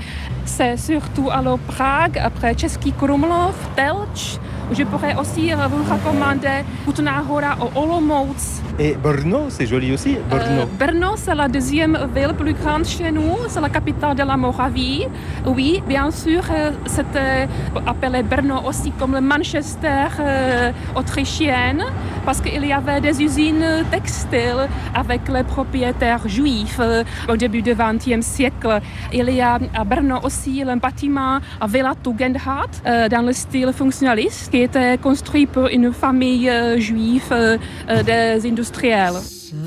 [0.45, 4.39] C'est surtout alors Prague, après Český Krumlov, Telč.
[4.75, 8.37] Je pourrais aussi euh, vous recommander Kutná Hora au Olomouc,
[8.79, 10.63] Et Brno, c'est joli aussi, Brno.
[10.63, 14.37] euh, Brno, c'est la deuxième ville plus grande chez nous, c'est la capitale de la
[14.37, 15.07] Moravie.
[15.47, 17.47] Oui, bien sûr, euh, c'était
[17.87, 21.77] appelé Brno aussi comme le Manchester euh, autrichien,
[22.25, 26.81] parce qu'il y avait des usines textiles avec les propriétaires juifs
[27.29, 28.81] au début du XXe siècle.
[29.13, 33.71] Il y a à Brno aussi un bâtiment à Villa Tugendhat euh, dans le style
[33.75, 39.21] fonctionnaliste qui était construit pour une famille euh, juive euh, euh, des industriels.
[39.23, 39.61] Summertime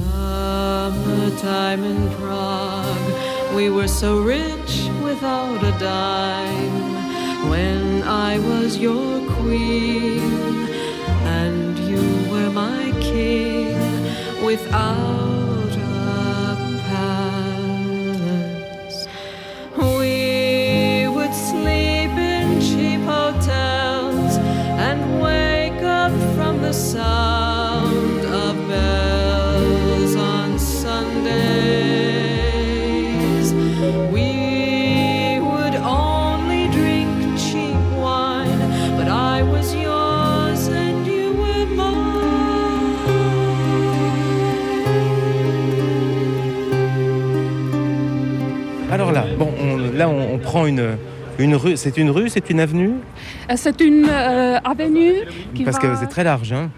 [1.84, 3.14] in Prague,
[3.56, 6.96] we were so rich without a dime.
[7.50, 10.22] When I was your queen,
[11.26, 13.76] and you were my king,
[14.44, 15.45] without
[48.92, 50.98] Alors là, bon, on- là on, on prend une,
[51.38, 52.92] Une rue, c'est une rue, c'est une avenue?
[53.50, 55.14] Euh, C'est une euh, avenue
[55.54, 55.90] qui Parce va...
[55.90, 56.54] que c'est très large.
[56.54, 56.70] Hein.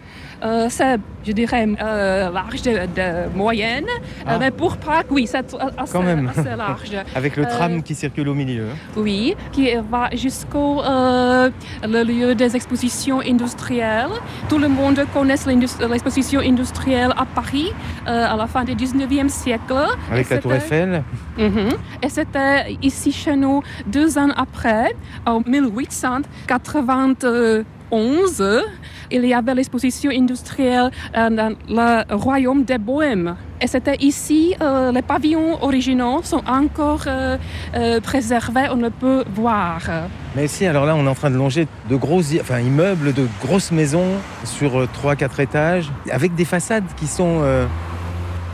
[0.43, 3.85] Euh, c'est, je dirais, euh, large de, de moyenne.
[4.25, 4.33] Ah.
[4.33, 6.29] Euh, mais pour Prague, oui, c'est assez, Quand même.
[6.29, 6.91] assez large.
[7.15, 8.67] Avec le Euh, tram qui circule au milieu.
[8.95, 11.49] Oui, qui va jusqu'au euh,
[11.83, 14.09] le lieu des expositions industrielles.
[14.49, 15.35] Tout le monde connaît
[15.89, 17.71] l'exposition industrielle à Paris
[18.07, 19.73] euh, à la fin du 19e siècle.
[20.11, 21.03] Avec Et la tour Eiffel.
[21.37, 21.69] Mhm.
[22.03, 25.41] Et c'était ici chez nous deux ans après, en
[27.91, 28.63] 1891.
[29.11, 33.35] Il y avait l'exposition industrielle euh, dans le royaume des Bohèmes.
[33.61, 37.37] Et c'était ici, euh, les pavillons originaux sont encore euh,
[38.01, 39.81] préservés, on le peut voir.
[40.35, 43.71] Mais ici, alors là, on est en train de longer de gros immeubles, de grosses
[43.71, 47.41] maisons sur 3-4 étages, avec des façades qui sont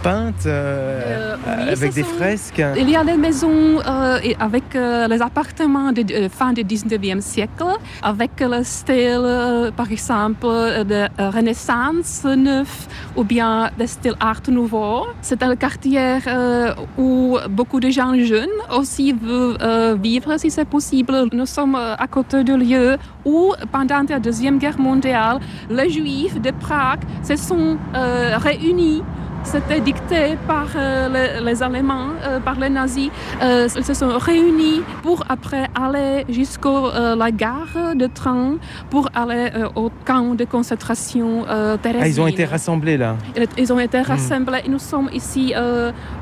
[0.05, 2.63] euh, peintes, euh, oui, avec des sont- fresques.
[2.77, 7.21] Il y a des maisons euh, avec euh, les appartements de euh, fin du 19e
[7.21, 7.65] siècle,
[8.01, 14.15] avec le style, euh, par exemple, euh, de euh, Renaissance neuf ou bien de style
[14.19, 15.05] Art Nouveau.
[15.21, 20.65] C'est un quartier euh, où beaucoup de gens jeunes aussi veulent euh, vivre si c'est
[20.67, 21.13] possible.
[21.31, 25.39] Nous sommes euh, à côté de lieux où, pendant la Deuxième Guerre mondiale,
[25.69, 29.01] les Juifs de Prague se sont euh, réunis
[29.43, 33.09] c'était dicté par euh, les, les Allemands, euh, par les nazis.
[33.41, 38.55] Euh, ils se sont réunis pour après aller jusqu'à la gare de train
[38.89, 43.15] pour aller au camp de concentration Ah, ils ont été rassemblés là.
[43.57, 44.05] Ils- ont été Hmm.
[44.13, 45.53] rassemblés et nous sommes ici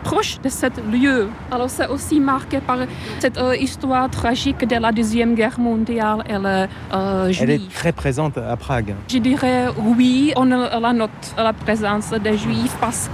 [0.03, 1.27] proches de ce lieu.
[1.51, 2.77] Alors c'est aussi marqué par
[3.19, 6.67] cette histoire tragique de la Deuxième Guerre mondiale Elle
[7.33, 7.49] juif.
[7.49, 8.93] est très présente à Prague.
[9.09, 13.09] Je dirais oui, on la note la présence des Juifs parce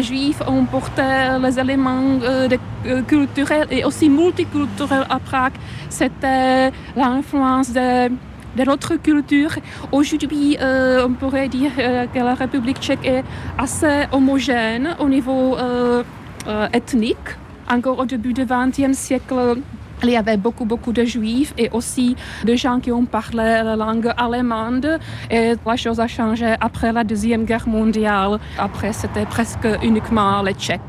[0.00, 1.02] Juifs ont porté
[1.42, 2.48] les éléments euh,
[2.86, 5.54] euh, culturels et aussi multiculturels à Prague.
[5.88, 8.10] C'était l'influence de
[8.56, 9.54] de notre culture.
[9.92, 13.24] Aujourd'hui, euh, on pourrait dire euh, que la République tchèque est
[13.58, 16.02] assez homogène au niveau euh,
[16.48, 17.28] euh, ethnique.
[17.68, 19.56] Encore au début du XXe siècle,
[20.02, 23.76] il y avait beaucoup, beaucoup de juifs et aussi de gens qui ont parlé la
[23.76, 24.98] langue allemande.
[25.30, 28.38] Et la chose a changé après la Deuxième Guerre mondiale.
[28.58, 30.80] Après, c'était presque uniquement les Tchèques.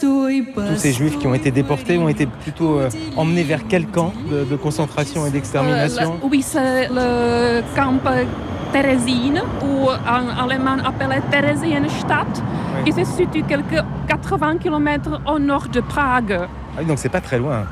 [0.00, 4.12] Tous ces juifs qui ont été déportés ont été plutôt euh, emmenés vers quel camp
[4.30, 8.24] de, concentration et d'extermination euh, Oui, c'est le camp euh,
[8.72, 12.42] Theresienstadt, ou en allemand appelé Theresienstadt,
[12.76, 12.84] oui.
[12.84, 16.38] qui se situe quelques 80 km au nord de Prague.
[16.40, 17.64] Ah oui, donc c'est pas très loin.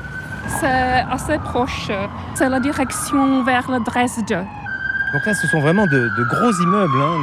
[0.59, 1.91] C'est assez proche.
[2.35, 4.29] C'est la direction vers le Dresde.
[4.29, 7.01] Donc là, ce sont vraiment de, gros immeubles.
[7.01, 7.17] Hein,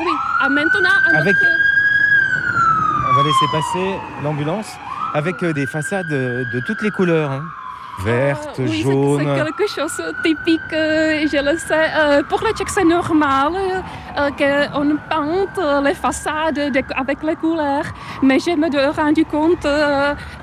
[0.00, 0.88] oui, ah, maintenant...
[1.14, 1.34] Avec
[3.14, 4.66] va laisser passer l'ambulance
[5.14, 7.30] avec euh, des façades euh, de toutes les couleurs.
[7.30, 7.44] hein.
[8.02, 11.74] Vertes, Oui, c'est- quelque chose de typique, euh, je le sais.
[11.96, 13.52] Euh, pour les Tchèques, c'est normal
[14.18, 17.84] euh, qu'on peinte les façades de- avec les couleurs.
[18.22, 19.66] Mais je me suis rendu compte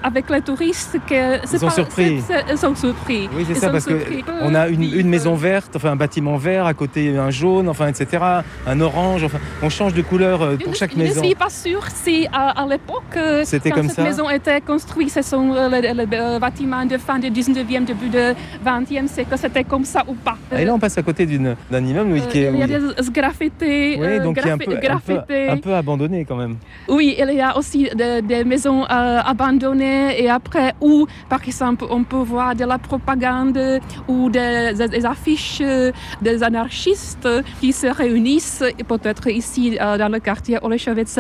[0.04, 2.22] avec les touristes que c'est sont pas- surpris.
[2.50, 3.30] Ils sont surpris.
[3.36, 6.74] Oui, c'est ça, parce qu'on a une, une maison verte, enfin un bâtiment vert, à
[6.74, 8.24] côté un jaune, enfin etc.
[8.66, 11.24] Un orange, enfin on change de couleur pour chaque Je ne maison.
[11.24, 15.22] suis pas sûre si à, à l'époque, quand comme cette ça maison était construite, ce
[15.22, 16.06] sont les, les,
[16.40, 18.18] bâtiments de fin du 19e, début du
[18.66, 20.38] 20e siècle, c'était comme ça ou pas.
[20.58, 22.68] Et là on passe à côté d'une- d'un immeuble oui, qui est, il y a
[22.68, 22.80] des
[23.12, 25.50] graffitis, oui, euh, donc un peu, un, peu, graffitis.
[25.50, 26.58] un peu abandonné quand même.
[26.88, 31.86] Oui, il y a aussi de- des maisons euh, abandonnées et après où, par exemple,
[31.90, 33.60] on peut voir de la propagande
[34.08, 37.28] ou des, affiches euh, des anarchistes
[37.60, 41.20] qui se réunissent, peut-être ici dans le quartier Oleshovice,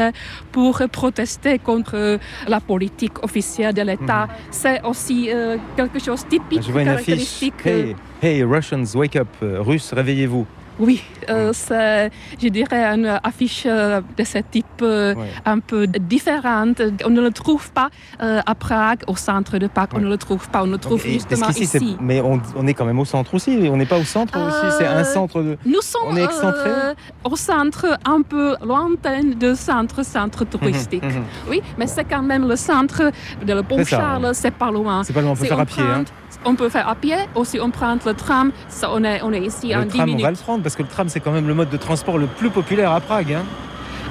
[0.52, 4.28] pour protester contre la politique officielle de l'État.
[4.50, 6.64] C'est aussi euh, quelque chose typique.
[6.64, 7.06] Je vois une affiche.
[7.08, 7.66] caractéristique.
[7.66, 10.46] Hey, hey Russians, wake up, euh, Russes, réveillez-vous.
[10.80, 12.10] Oui, euh, c'est,
[12.42, 15.14] je dirais, une affiche euh, de ce type euh,
[15.46, 16.82] un peu différente.
[17.06, 17.90] On ne le trouve pas
[18.22, 19.90] euh, à Prague, au centre de Prague.
[19.94, 20.64] On ne le trouve pas.
[20.64, 21.98] On le trouve justement c'est- ici.
[22.00, 23.70] mais on, on est quand même au centre aussi.
[23.72, 24.76] On n'est pas au centre aussi.
[24.78, 25.58] C'est un Euh, centre de.
[25.66, 26.70] Nous sommes On est excentré.
[26.70, 26.94] euh,
[27.26, 31.04] au centre un peu lointain de centre, centre touristique.
[31.04, 31.24] mhm.
[31.50, 33.12] Oui, mais c'est quand même le centre
[33.46, 35.04] de le C'est ça, Pont-Charles, c'est pas loin.
[35.04, 36.06] C'est pas loin, on peut faire à pied, hein.
[36.46, 39.42] On peut faire à pied, aussi on prend le tram, ça, on, est, on est
[39.42, 40.24] ici en Le 10 tram, on minutes.
[40.24, 42.26] va le prendre parce que le tram, c'est quand même le mode de transport le
[42.26, 43.34] plus populaire à Prague.
[43.34, 43.44] hein.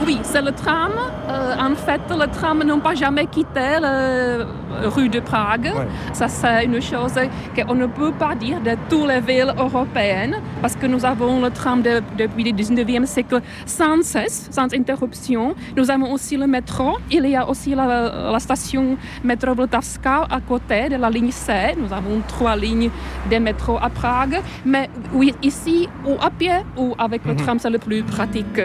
[0.07, 0.93] Oui, c'est le tram.
[1.29, 4.47] Euh, en fait, le tram n'a pas jamais quitté la
[4.95, 5.71] rue de Prague.
[6.13, 7.13] Ça, c'est une chose
[7.55, 11.51] qu'on ne peut pas dire de toutes les villes européennes, parce que nous avons le
[11.51, 15.55] tram de- depuis le 19e siècle sans cesse, sans interruption.
[15.77, 16.97] Nous avons aussi le métro.
[17.11, 21.53] Il y a aussi la, la station métro Vltavská à côté de la ligne C.
[21.79, 22.91] Nous avons trois lignes
[23.31, 24.41] de métro à Prague.
[24.65, 28.61] Mais oui, ici, ou à pied, ou avec le tram, c'est le plus pratique.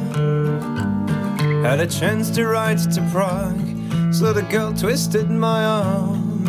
[1.63, 3.55] Had a chance to ride to Prague,
[4.13, 6.43] so the girl twisted my arm.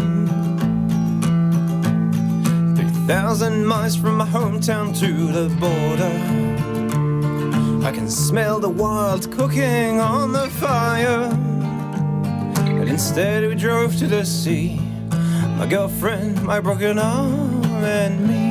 [2.75, 6.11] 3,000 miles from my hometown to the border.
[7.87, 11.31] I can smell the wild cooking on the fire.
[12.79, 14.90] But instead we drove to the sea.
[15.61, 18.50] My girlfriend, my broken arm, and me.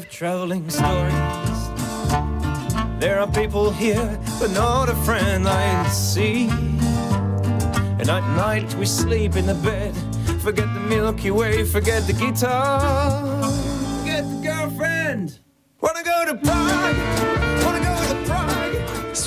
[0.00, 1.60] Of traveling stories.
[2.98, 6.48] There are people here, but not a friend I see.
[7.98, 9.94] And at night we sleep in the bed.
[10.40, 13.42] Forget the Milky Way, forget the guitar,
[13.98, 15.38] forget the girlfriend.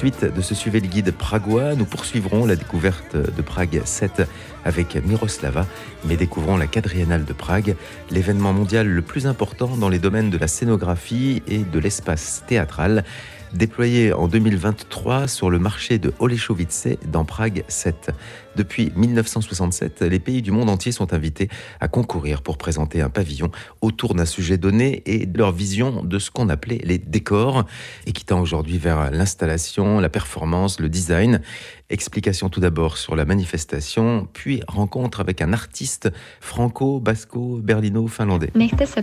[0.04, 4.24] Suite de ce Suivez le guide pragois, nous poursuivrons la découverte de Prague 7
[4.66, 5.66] avec Miroslava,
[6.04, 7.78] mais découvrons la quadriennale de Prague,
[8.12, 13.06] l'événement mondial le plus important dans les domaines de la scénographie et de l'espace théâtral,
[13.54, 18.12] déployé en 2023 sur le marché de Oleszowice dans Prague 7.
[18.56, 21.50] Depuis 1967, les pays du monde entier sont invités
[21.80, 23.52] à concourir pour présenter un pavillon
[23.82, 27.66] autour d'un sujet donné et leur vision de ce qu'on appelait les décors,
[28.06, 31.42] et qui tend aujourd'hui vers l'installation, la performance, le design.
[31.90, 38.52] Explication tout d'abord sur la manifestation, puis rencontre avec un artiste franco-basco-berlino-finlandais.
[38.54, 39.02] Se.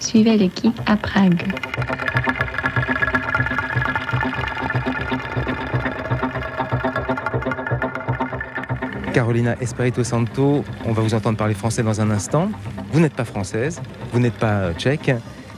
[0.00, 1.42] Suivez le guide à Prague.
[9.12, 12.50] Carolina Espirito Santo, on va vous entendre parler français dans un instant.
[12.92, 13.80] Vous n'êtes pas française,
[14.12, 15.12] vous n'êtes pas euh, tchèque,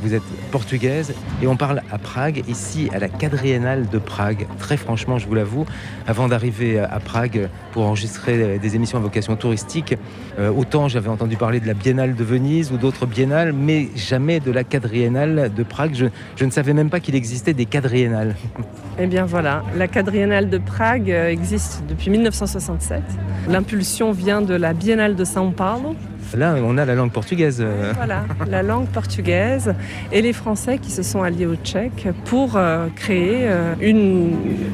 [0.04, 4.46] vous êtes portugaise et on parle à Prague, ici à la quadriennale de Prague.
[4.58, 5.64] Très franchement, je vous l'avoue,
[6.06, 9.96] avant d'arriver à Prague pour enregistrer des émissions à vocation touristique,
[10.38, 14.40] euh, autant j'avais entendu parler de la Biennale de Venise ou d'autres biennales, mais jamais
[14.40, 15.94] de la quadriennale de Prague.
[16.36, 18.36] Je, ne savais même pas qu'il existait des quadriennales.
[18.96, 23.02] Eh bien voilà, la quadriennale de Prague euh, existe depuis 1967.
[23.48, 25.96] L'impulsion vient de la Biennale de São Paulo.
[26.36, 27.64] Là, on a la langue portugaise.
[27.96, 29.74] Voilà, la langue portugaise
[30.12, 34.32] et les Français qui se sont alliés aux Tchèques pour euh, créer euh, une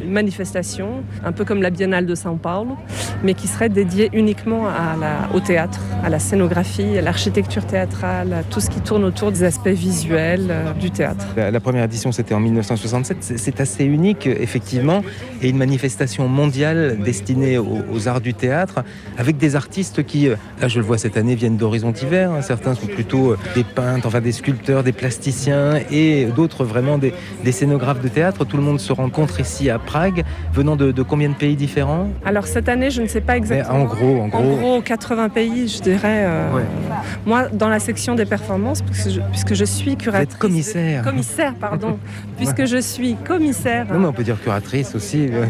[0.08, 2.76] manifestation, un peu comme la Biennale de São Paulo,
[3.22, 8.32] mais qui serait dédiée uniquement à la- au théâtre, à la scénographie, à l'architecture théâtrale,
[8.32, 11.26] à tout ce qui tourne autour des aspects visuels euh, du théâtre.
[11.36, 13.18] La, la première édition, c'était en 1967.
[13.20, 15.02] C'est- assez unique, effectivement,
[15.42, 18.84] et une manifestation mondiale destinée aux, aux arts du théâtre,
[19.18, 20.28] avec des artistes qui,
[20.60, 22.30] là je le vois cette année, viennent d'horizons divers.
[22.30, 22.42] hein.
[22.42, 27.12] Certains sont plutôt euh, des peintres, enfin des sculpteurs, des plasticiens, et d'autres vraiment des,
[27.44, 28.44] des scénographes de théâtre.
[28.44, 32.08] Tout le monde se rencontre ici à Prague, venant de, de combien de pays différents?
[32.24, 33.78] Alors cette année, je ne sais pas exactement.
[33.80, 34.82] en gros, en gros.
[34.82, 36.24] 80 pays, je dirais.
[36.26, 36.62] euh, Ouais.
[37.26, 40.36] Moi, dans la section des performances, puisque je, puisque je suis curatrice.
[40.36, 41.02] commissaire.
[41.04, 41.98] Commissaire, pardon.
[42.36, 43.86] puisque je suis commissaire.
[43.92, 45.28] Non, mais on peut dire curatrice aussi.
[45.30, 45.44] euh,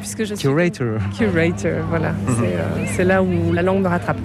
[0.00, 0.98] puisque je suis Curator.
[1.16, 2.10] curator, voilà.
[2.10, 2.16] Mhm.
[2.38, 4.16] C'est, euh, C'est là où la langue me rattrape.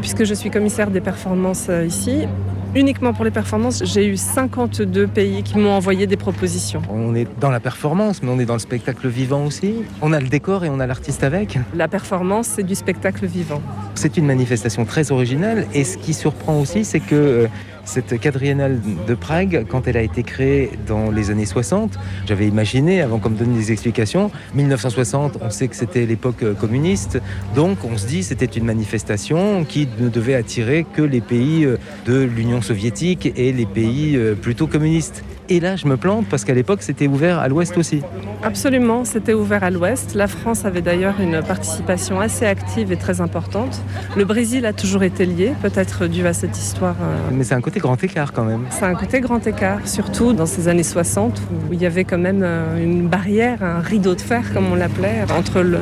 [0.00, 2.26] Puisque je suis commissaire des performances euh, ici,
[2.74, 6.82] uniquement pour les performances, j'ai eu 52 pays qui m'ont envoyé des propositions.
[6.90, 9.82] On est dans la performance, mais on est dans le spectacle vivant aussi.
[10.02, 11.58] On a le décor et on a l'artiste avec.
[11.74, 13.62] La performance, c'est du spectacle vivant.
[13.94, 17.46] C'est une manifestation très originale et ce qui surprend aussi, c'est que euh,
[17.88, 23.00] Cette quadriennale de Prague, quand elle a été créée dans les années 60, j'avais imaginé,
[23.00, 27.18] avant qu'on me donne des explications, 1960, on sait que c'était l'époque euh, communiste,
[27.54, 31.78] donc on se dit c'était une manifestation qui ne devait attirer que les pays euh,
[32.04, 35.24] de l'Union soviétique et les pays euh, plutôt communistes.
[35.50, 38.02] Et là, je me plante parce qu'à l'époque, c'était ouvert à l'ouest aussi.
[38.42, 40.14] Absolument, c'était ouvert à l'ouest.
[40.14, 43.80] La France avait d'ailleurs une participation assez active et très importante.
[44.14, 46.96] Le Brésil a toujours été lié, peut-être dû à cette histoire.
[47.00, 48.64] euh, Mais c'est un côté grand écart quand même.
[48.68, 51.40] C'est un côté grand écart, surtout dans ces années 60
[51.70, 54.74] où il y avait quand même euh, une barrière, un rideau de fer comme on
[54.74, 55.78] l'appelait, entre le-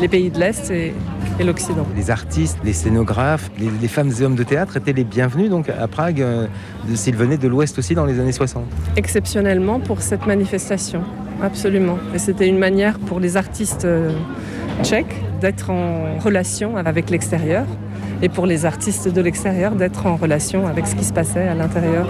[0.00, 0.94] les pays de l'Est et,
[1.38, 1.86] et l'Occident.
[1.94, 5.68] Les artistes, les scénographes, les, les femmes et hommes de théâtre étaient les bienvenus donc
[5.68, 6.46] à Prague euh,
[6.94, 8.64] s'ils venaient de l'ouest aussi dans les années 60.
[8.96, 11.02] Exceptionnellement pour cette manifestation,
[11.42, 11.98] absolument.
[12.14, 14.12] Et c'était une manière pour les artistes euh,
[14.82, 17.66] tchèques d'être en relation avec l'extérieur
[18.22, 21.54] et pour les artistes de l'extérieur d'être en relation avec ce qui se passait à
[21.54, 22.06] l'intérieur.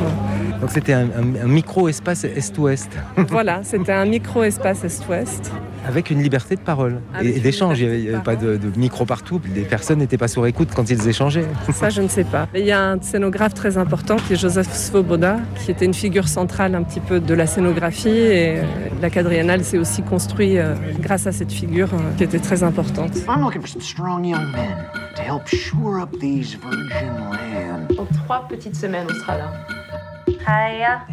[0.61, 2.91] Donc c'était un, un- un micro-espace est-ouest.
[3.29, 5.53] voilà, c'était un micro-espace est-ouest.
[5.87, 7.79] Avec une liberté de parole Avec et, d'échange.
[7.81, 9.41] Il n'y avait, pas de, de micro partout.
[9.55, 11.47] Les personnes n'étaient pas sur écoute quand ils échangeaient.
[11.73, 12.49] Ça, je ne sais pas.
[12.55, 16.27] Il y a un scénographe très important qui est Joseph Svoboda, qui était une figure
[16.27, 18.09] centrale un petit peu de la scénographie.
[18.09, 18.63] Et euh,
[19.01, 23.13] la quadriennale s'est aussi construite euh, grâce à cette figure euh, qui était très importante.
[23.29, 24.77] I'm looking for some strong young men
[25.15, 27.97] to help shore up these virgin lands.
[27.99, 29.53] En trois petites semaines, on sera là.
[30.46, 31.06] Hiya.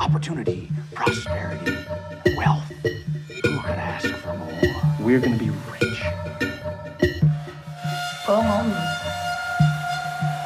[0.00, 1.76] Opportunity, prosperity,
[2.36, 2.64] wealth.
[3.42, 4.60] Who could ask for more?
[5.00, 6.00] We're gonna be rich.
[8.26, 8.72] 如果我唔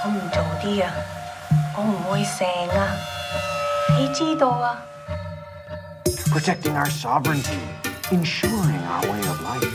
[0.04, 0.90] 我唔做啲啊，
[1.76, 2.46] 我唔会成
[2.76, 2.96] 啊，
[3.96, 4.82] 你知道啊？
[6.30, 7.58] Protecting our sovereignty,
[8.10, 9.68] ensuring our way of life.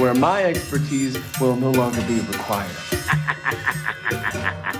[0.00, 2.74] where my expertise will no longer be required.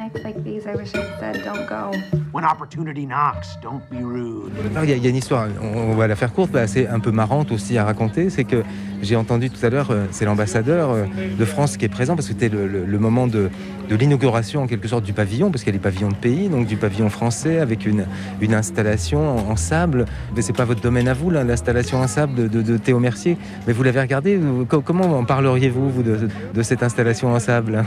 [0.00, 1.90] Nights like these, I wish I'd said don't go.
[2.32, 4.50] When opportunity knocks, don't be rude.
[4.72, 6.50] Alors, Il y, a- il y a une histoire, on, on va la faire courte,
[6.54, 8.30] mais assez un peu marrante aussi à raconter.
[8.30, 8.62] C'est que
[9.02, 11.04] j'ai entendu tout à l'heure, euh, c'est l'ambassadeur euh,
[11.38, 13.50] de France qui est présent parce que c'était le, le- le moment de,
[13.90, 16.48] de l'inauguration en quelque sorte du pavillon, parce qu'il y a les pavillons de pays,
[16.48, 18.06] donc du pavillon français avec une,
[18.40, 20.06] une installation en, en sable.
[20.34, 23.00] Mais c'est pas votre domaine à vous, là, l'installation en sable de, de- de Théo
[23.00, 23.36] Mercier.
[23.66, 27.84] Mais vous l'avez regardé, vous- comment en parleriez-vous vous, de, de cette installation en sable?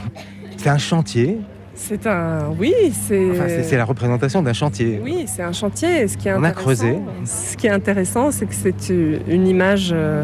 [0.57, 1.39] C'est un chantier.
[1.75, 2.53] C'est un.
[2.57, 3.31] Oui, c'est.
[3.31, 5.01] Enfin, c'est c'est la représentation d'un chantier.
[5.03, 6.01] Oui, c'est un chantier.
[6.01, 6.97] Et Ce qui est On a creusé.
[7.25, 10.23] Ce qui est intéressant, c'est que c'est une image euh,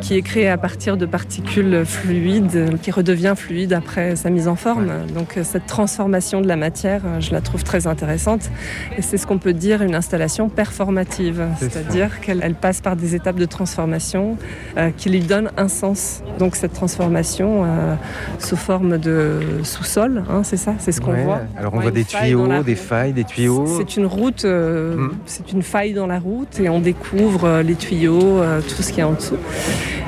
[0.00, 4.56] qui est créée à partir de particules fluides, qui redevient fluide après sa mise en
[4.56, 4.90] forme.
[5.14, 8.50] Donc euh, cette transformation de la matière, euh, je la trouve très intéressante.
[8.96, 13.14] Et c'est ce qu'on peut dire une installation performative, c'est-à-dire qu'elle elle passe par des
[13.14, 14.36] étapes de transformation
[14.76, 16.22] euh, qui lui donnent un sens.
[16.38, 17.94] Donc cette transformation euh,
[18.38, 21.24] sous forme de sous-sol, hein, c'est ça, c'est ce qu'on Ouais.
[21.24, 21.40] voit.
[21.56, 22.74] Alors on voit une des tuyaux, des route.
[22.76, 23.66] failles, des tuyaux.
[23.78, 27.74] C'est une route, euh, c'est une faille dans la route et on découvre euh, les
[27.74, 29.36] tuyaux, euh, tout ce qu'il y a en dessous.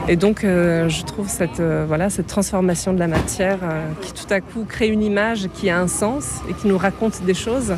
[0.09, 4.13] Et donc euh, je trouve cette, euh, voilà, cette transformation de la matière euh, qui
[4.13, 7.35] tout à coup crée une image qui a un sens et qui nous raconte des
[7.35, 7.75] choses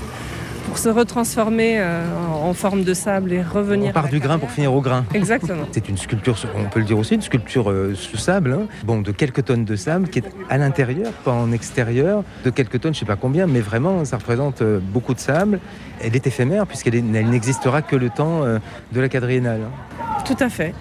[0.72, 2.02] pour se retransformer euh,
[2.42, 3.90] en forme de sable et revenir.
[3.90, 5.04] On part du grain pour finir au grain.
[5.12, 5.64] Exactement.
[5.70, 8.66] C'est une sculpture, on peut le dire aussi, une sculpture euh, sous sable, hein.
[8.82, 12.80] bon, de quelques tonnes de sable qui est à l'intérieur, pas en extérieur, de quelques
[12.80, 15.60] tonnes, je sais pas combien, mais vraiment, ça représente euh, beaucoup de sable.
[16.00, 18.40] Elle est éphémère puisqu'elle elle n'existera que le temps
[18.92, 19.60] de la quadriennale.
[19.66, 20.22] hein.
[20.24, 20.74] Tout à fait.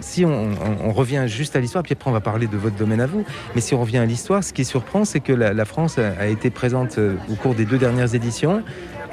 [0.00, 2.74] Si on, on- on revient juste à l'histoire, puis après on va parler de votre
[2.76, 3.24] domaine à vous,
[3.54, 6.20] mais si on revient à l'histoire, ce qui surprend, c'est que la, la France a,
[6.20, 8.62] a été présente au cours des deux dernières éditions.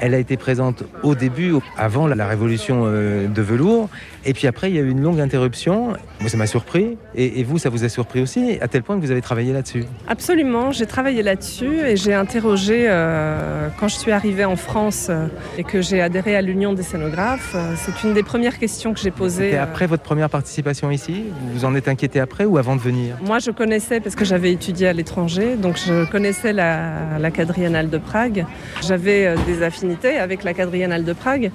[0.04, 3.88] Elle a été présente au début, avant la, la révolution euh, de velours,
[4.26, 5.94] et puis après il y a eu une longue interruption.
[6.20, 8.96] Moi ça m'a surpris, et, et vous ça vous a surpris aussi, à tel point
[8.96, 9.84] que vous avez travaillé là-dessus.
[10.08, 15.26] Absolument, j'ai travaillé là-dessus et j'ai interrogé euh, quand je suis arrivée en France euh,
[15.58, 17.54] et que j'ai adhéré à l'Union des scénographes.
[17.54, 19.56] euh, c'est une des premières questions que j'ai posées.
[19.56, 22.80] Euh, après votre première participation ici Vous vous en êtes inquiété après ou avant de
[22.80, 27.30] venir Moi, je connaissais, parce que j'avais étudié à l'étranger, donc je connaissais la, la
[27.30, 28.46] quadriennale de Prague.
[28.86, 31.50] J'avais des affinités avec la quadriennale de Prague.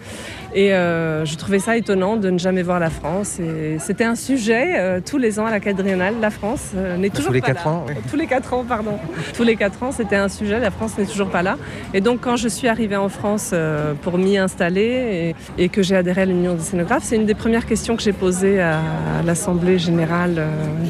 [0.55, 3.39] Et euh, je trouvais ça étonnant de ne jamais voir la France.
[3.39, 6.15] Et c'était un sujet euh, tous les ans à la quadriennale.
[6.21, 7.71] La France euh, n'est toujours Tous les pas quatre là.
[7.71, 7.93] ans, oui.
[8.09, 8.97] Tous les quatre ans, pardon.
[9.35, 10.59] Tous les quatre ans, c'était un sujet.
[10.59, 11.57] La France n'est toujours pas là.
[11.93, 15.81] Et donc, quand je suis arrivée en France euh, pour m'y installer et, et que
[15.81, 18.79] j'ai adhéré à l'Union des scénographes, c'est une des premières questions que j'ai posées à,
[19.25, 20.41] l'Assemblée générale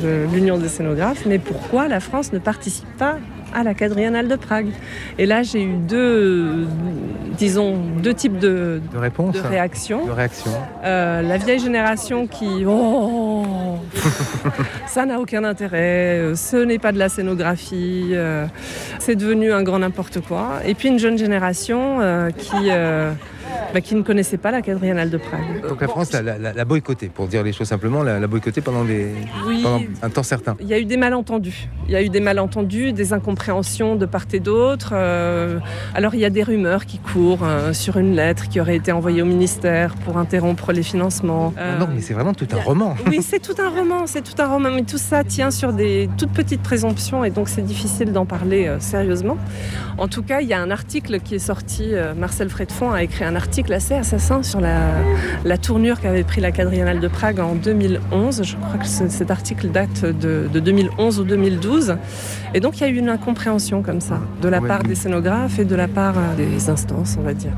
[0.03, 1.25] de l'Union des scénographes.
[1.25, 3.17] Mais pourquoi la France ne participe pas
[3.53, 4.67] à la quadriennale de Prague
[5.17, 6.67] Et là, j'ai eu deux,
[7.37, 10.05] disons, deux types de, De de réactions.
[10.05, 10.51] De réaction.
[10.83, 13.45] Euh, la vieille génération qui oh
[14.87, 18.45] ça n'a aucun intérêt, euh, ce n'est pas de la scénographie, euh,
[18.99, 20.59] c'est devenu un grand n'importe quoi.
[20.65, 22.69] Et puis une jeune génération euh, qui,
[23.73, 25.67] bah, qui ne connaissait pas la quadriennale de Prague.
[25.67, 28.61] Donc la France l'a, l'a- l'a boycottée, pour dire les choses simplement, l'a, l'a boycottée
[28.61, 29.07] pendant, des,
[29.47, 29.61] Oui.
[29.63, 30.55] pendant un temps certain.
[30.59, 31.69] Il y a eu des malentendus.
[31.87, 34.91] Il y a eu des malentendus, des incompréhensions de part et d'autre.
[34.93, 35.59] Euh,
[35.95, 38.91] alors il y a des rumeurs qui courent euh, sur une lettre qui aurait été
[38.91, 41.53] envoyée au ministère pour interrompre les financements.
[41.57, 42.95] Euh, non, mais c'est vraiment tout un roman.
[43.07, 46.09] Oui, c'est tout un roman, c'est tout un roman, mais tout ça tient sur des
[46.17, 49.37] toutes petites présomptions et donc c'est difficile d'en parler euh, sérieusement.
[49.97, 53.03] En tout cas, il y a un article qui est sorti, euh, Marcel Fredfond a
[53.03, 53.38] écrit un article
[53.71, 54.77] assez assassin sur la,
[55.45, 58.43] la tournure qu'avait pris la quadriennale de Prague en 2011.
[58.43, 61.95] Je crois que ce- cet article date de, de 2011 ou 2012.
[62.53, 64.67] Et donc il y a eu une incompréhension comme ça, de la Ouais.
[64.67, 67.53] part des scénographes et de la part euh, des instances, on va dire.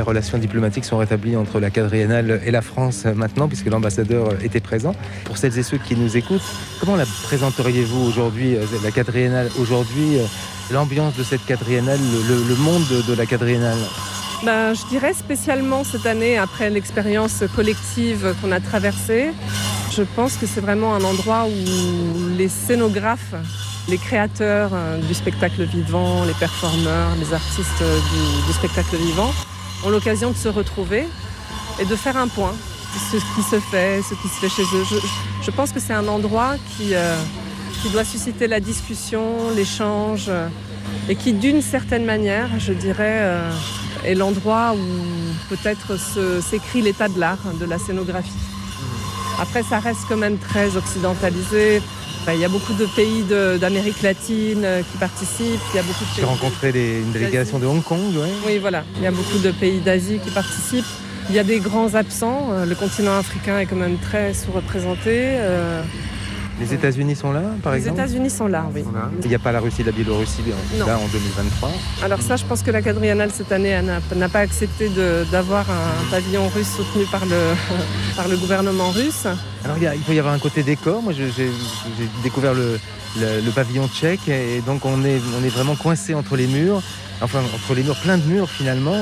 [0.00, 4.60] Les relations diplomatiques sont rétablies entre la quadriennale et la France maintenant, puisque l'ambassadeur était
[4.60, 4.94] présent.
[5.26, 6.40] Pour celles et ceux qui nous écoutent,
[6.80, 10.24] comment la présenteriez-vous aujourd'hui, euh, la quadriennale aujourd'hui, euh,
[10.70, 13.76] l'ambiance de cette quadriennale, le, monde de, la quadriennale?
[14.42, 19.32] Ben, je dirais spécialement cette année, après l'expérience collective qu'on a traversée,
[19.92, 23.34] je pense que c'est vraiment un endroit où les scénographes,
[23.86, 27.84] les créateurs euh, du spectacle vivant, les performeurs, les artistes
[28.46, 29.30] du spectacle vivant,
[29.84, 31.04] ont l'occasion de se retrouver
[31.80, 32.54] et de faire un point
[32.98, 35.00] ce qui se fait, ce qui se fait chez eux.
[35.42, 37.16] Je, pense que c'est un endroit qui, euh,
[37.92, 40.48] doit susciter la discussion, l'échange, euh,
[41.08, 43.50] et qui, d'une certaine manière, je dirais, euh,
[44.04, 45.98] est l'endroit où peut-être
[46.42, 48.30] s'écrit l'état de l'art, de la scénographie.
[49.40, 51.80] Après, ça reste quand même très occidentalisé.
[52.28, 53.24] Il y a beaucoup de pays
[53.58, 55.60] d'Amérique latine euh, qui participent.
[55.72, 58.28] Il y a beaucoup de J'ai rencontré des- une délégation de Hong Kong, ouais.
[58.46, 58.84] oui, voilà.
[58.96, 60.84] Il y a beaucoup de pays d'Asie qui participent.
[61.28, 62.50] Il y a des grands absents.
[62.52, 65.10] Euh, Le continent africain est quand même très sous-représenté.
[65.38, 65.82] Euh,
[66.60, 68.84] Les États-Unis sont là, par les exemple États-Unis sont là, oui.
[69.22, 70.42] Il n'y a pas la Russie la Biélorussie
[70.78, 70.86] Non.
[70.86, 71.70] là en 2023.
[72.04, 73.80] Alors ça, je pense que la quadriennale cette année
[74.14, 74.90] n'a pas accepté
[75.32, 77.36] d'avoir un pavillon russe soutenu par le,
[78.16, 79.26] par le gouvernement russe.
[79.64, 81.02] Alors il, peut y avoir un côté décor.
[81.02, 81.50] Moi, j'ai
[82.22, 82.78] découvert le,
[83.54, 86.82] pavillon tchèque et donc on est, vraiment coincé entre les murs.
[87.22, 88.96] Enfin, entre les murs, plein de murs finalement.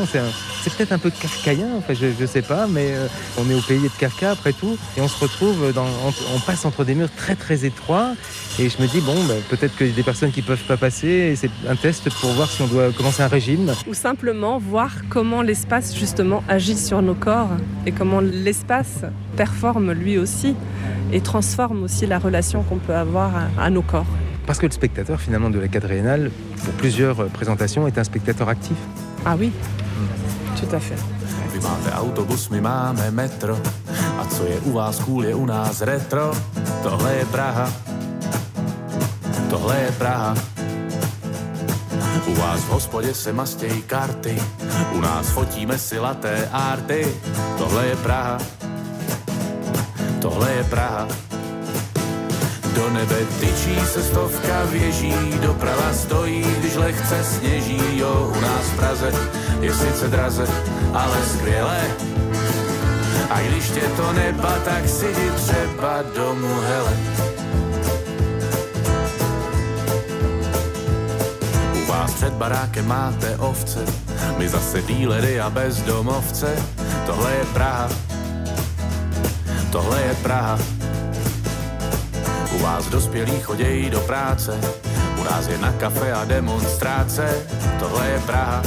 [0.60, 3.06] C'est peut-être un peu kafkaïen, enfin, je ne sais pas, mais euh,
[3.38, 4.76] on est au pays de Kafka après tout.
[4.96, 8.14] Et on se retrouve, on, passe entre des murs très très étroits.
[8.58, 10.64] Et je me dis, bon, bah, peut-être qu'il y a des personnes qui ne peuvent
[10.64, 11.34] pas passer.
[11.36, 13.72] C'est un test pour voir si on doit commencer un régime.
[13.86, 17.50] Ou simplement voir comment l'espace justement agit sur nos corps
[17.86, 19.04] et comment l'espace
[19.36, 20.47] performe lui aussi
[21.12, 24.06] et transforme aussi la relation qu'on peut avoir à, à nos corps.
[24.46, 26.30] Parce que le spectateur finalement de la quadriennale,
[26.64, 28.76] pour plusieurs euh, présentations, est un spectateur actif.
[29.24, 29.52] Ah oui,
[30.58, 30.96] tout à fait.
[31.52, 33.56] Vy máte autobus, my máme metro.
[34.20, 36.32] A co je u vás cool, je u nás retro?
[36.82, 37.68] Tohle je Praha.
[39.50, 40.34] Tohle je Praha.
[42.26, 44.36] U vás v hospodě se mastějí karty.
[44.92, 47.06] U nás fotíme si laté arty.
[47.58, 48.38] Tohle je Praha.
[50.20, 51.08] Tohle je Praha.
[52.74, 58.76] Do nebe tyčí se stovka věží, doprava stojí, když lehce sněží, jo, u nás v
[58.76, 59.12] Praze
[59.60, 60.46] je sice draze,
[60.94, 61.80] ale skvělé.
[63.30, 66.96] A když tě to neba, tak si jdi třeba domů, hele.
[71.82, 73.84] U vás před barákem máte ovce,
[74.38, 76.56] my zase dílery a bezdomovce.
[77.06, 77.88] Tohle je Praha,
[79.72, 80.58] tohle je Praha.
[82.52, 84.60] U vás dospělí chodějí do práce,
[85.20, 87.46] u nás je na kafe a demonstráce.
[87.78, 88.62] Tohle je Praha,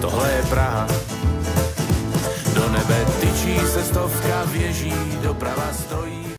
[0.00, 0.86] tohle je Praha.
[2.54, 6.24] Do nebe tyčí se stovka věží, doprava stojí.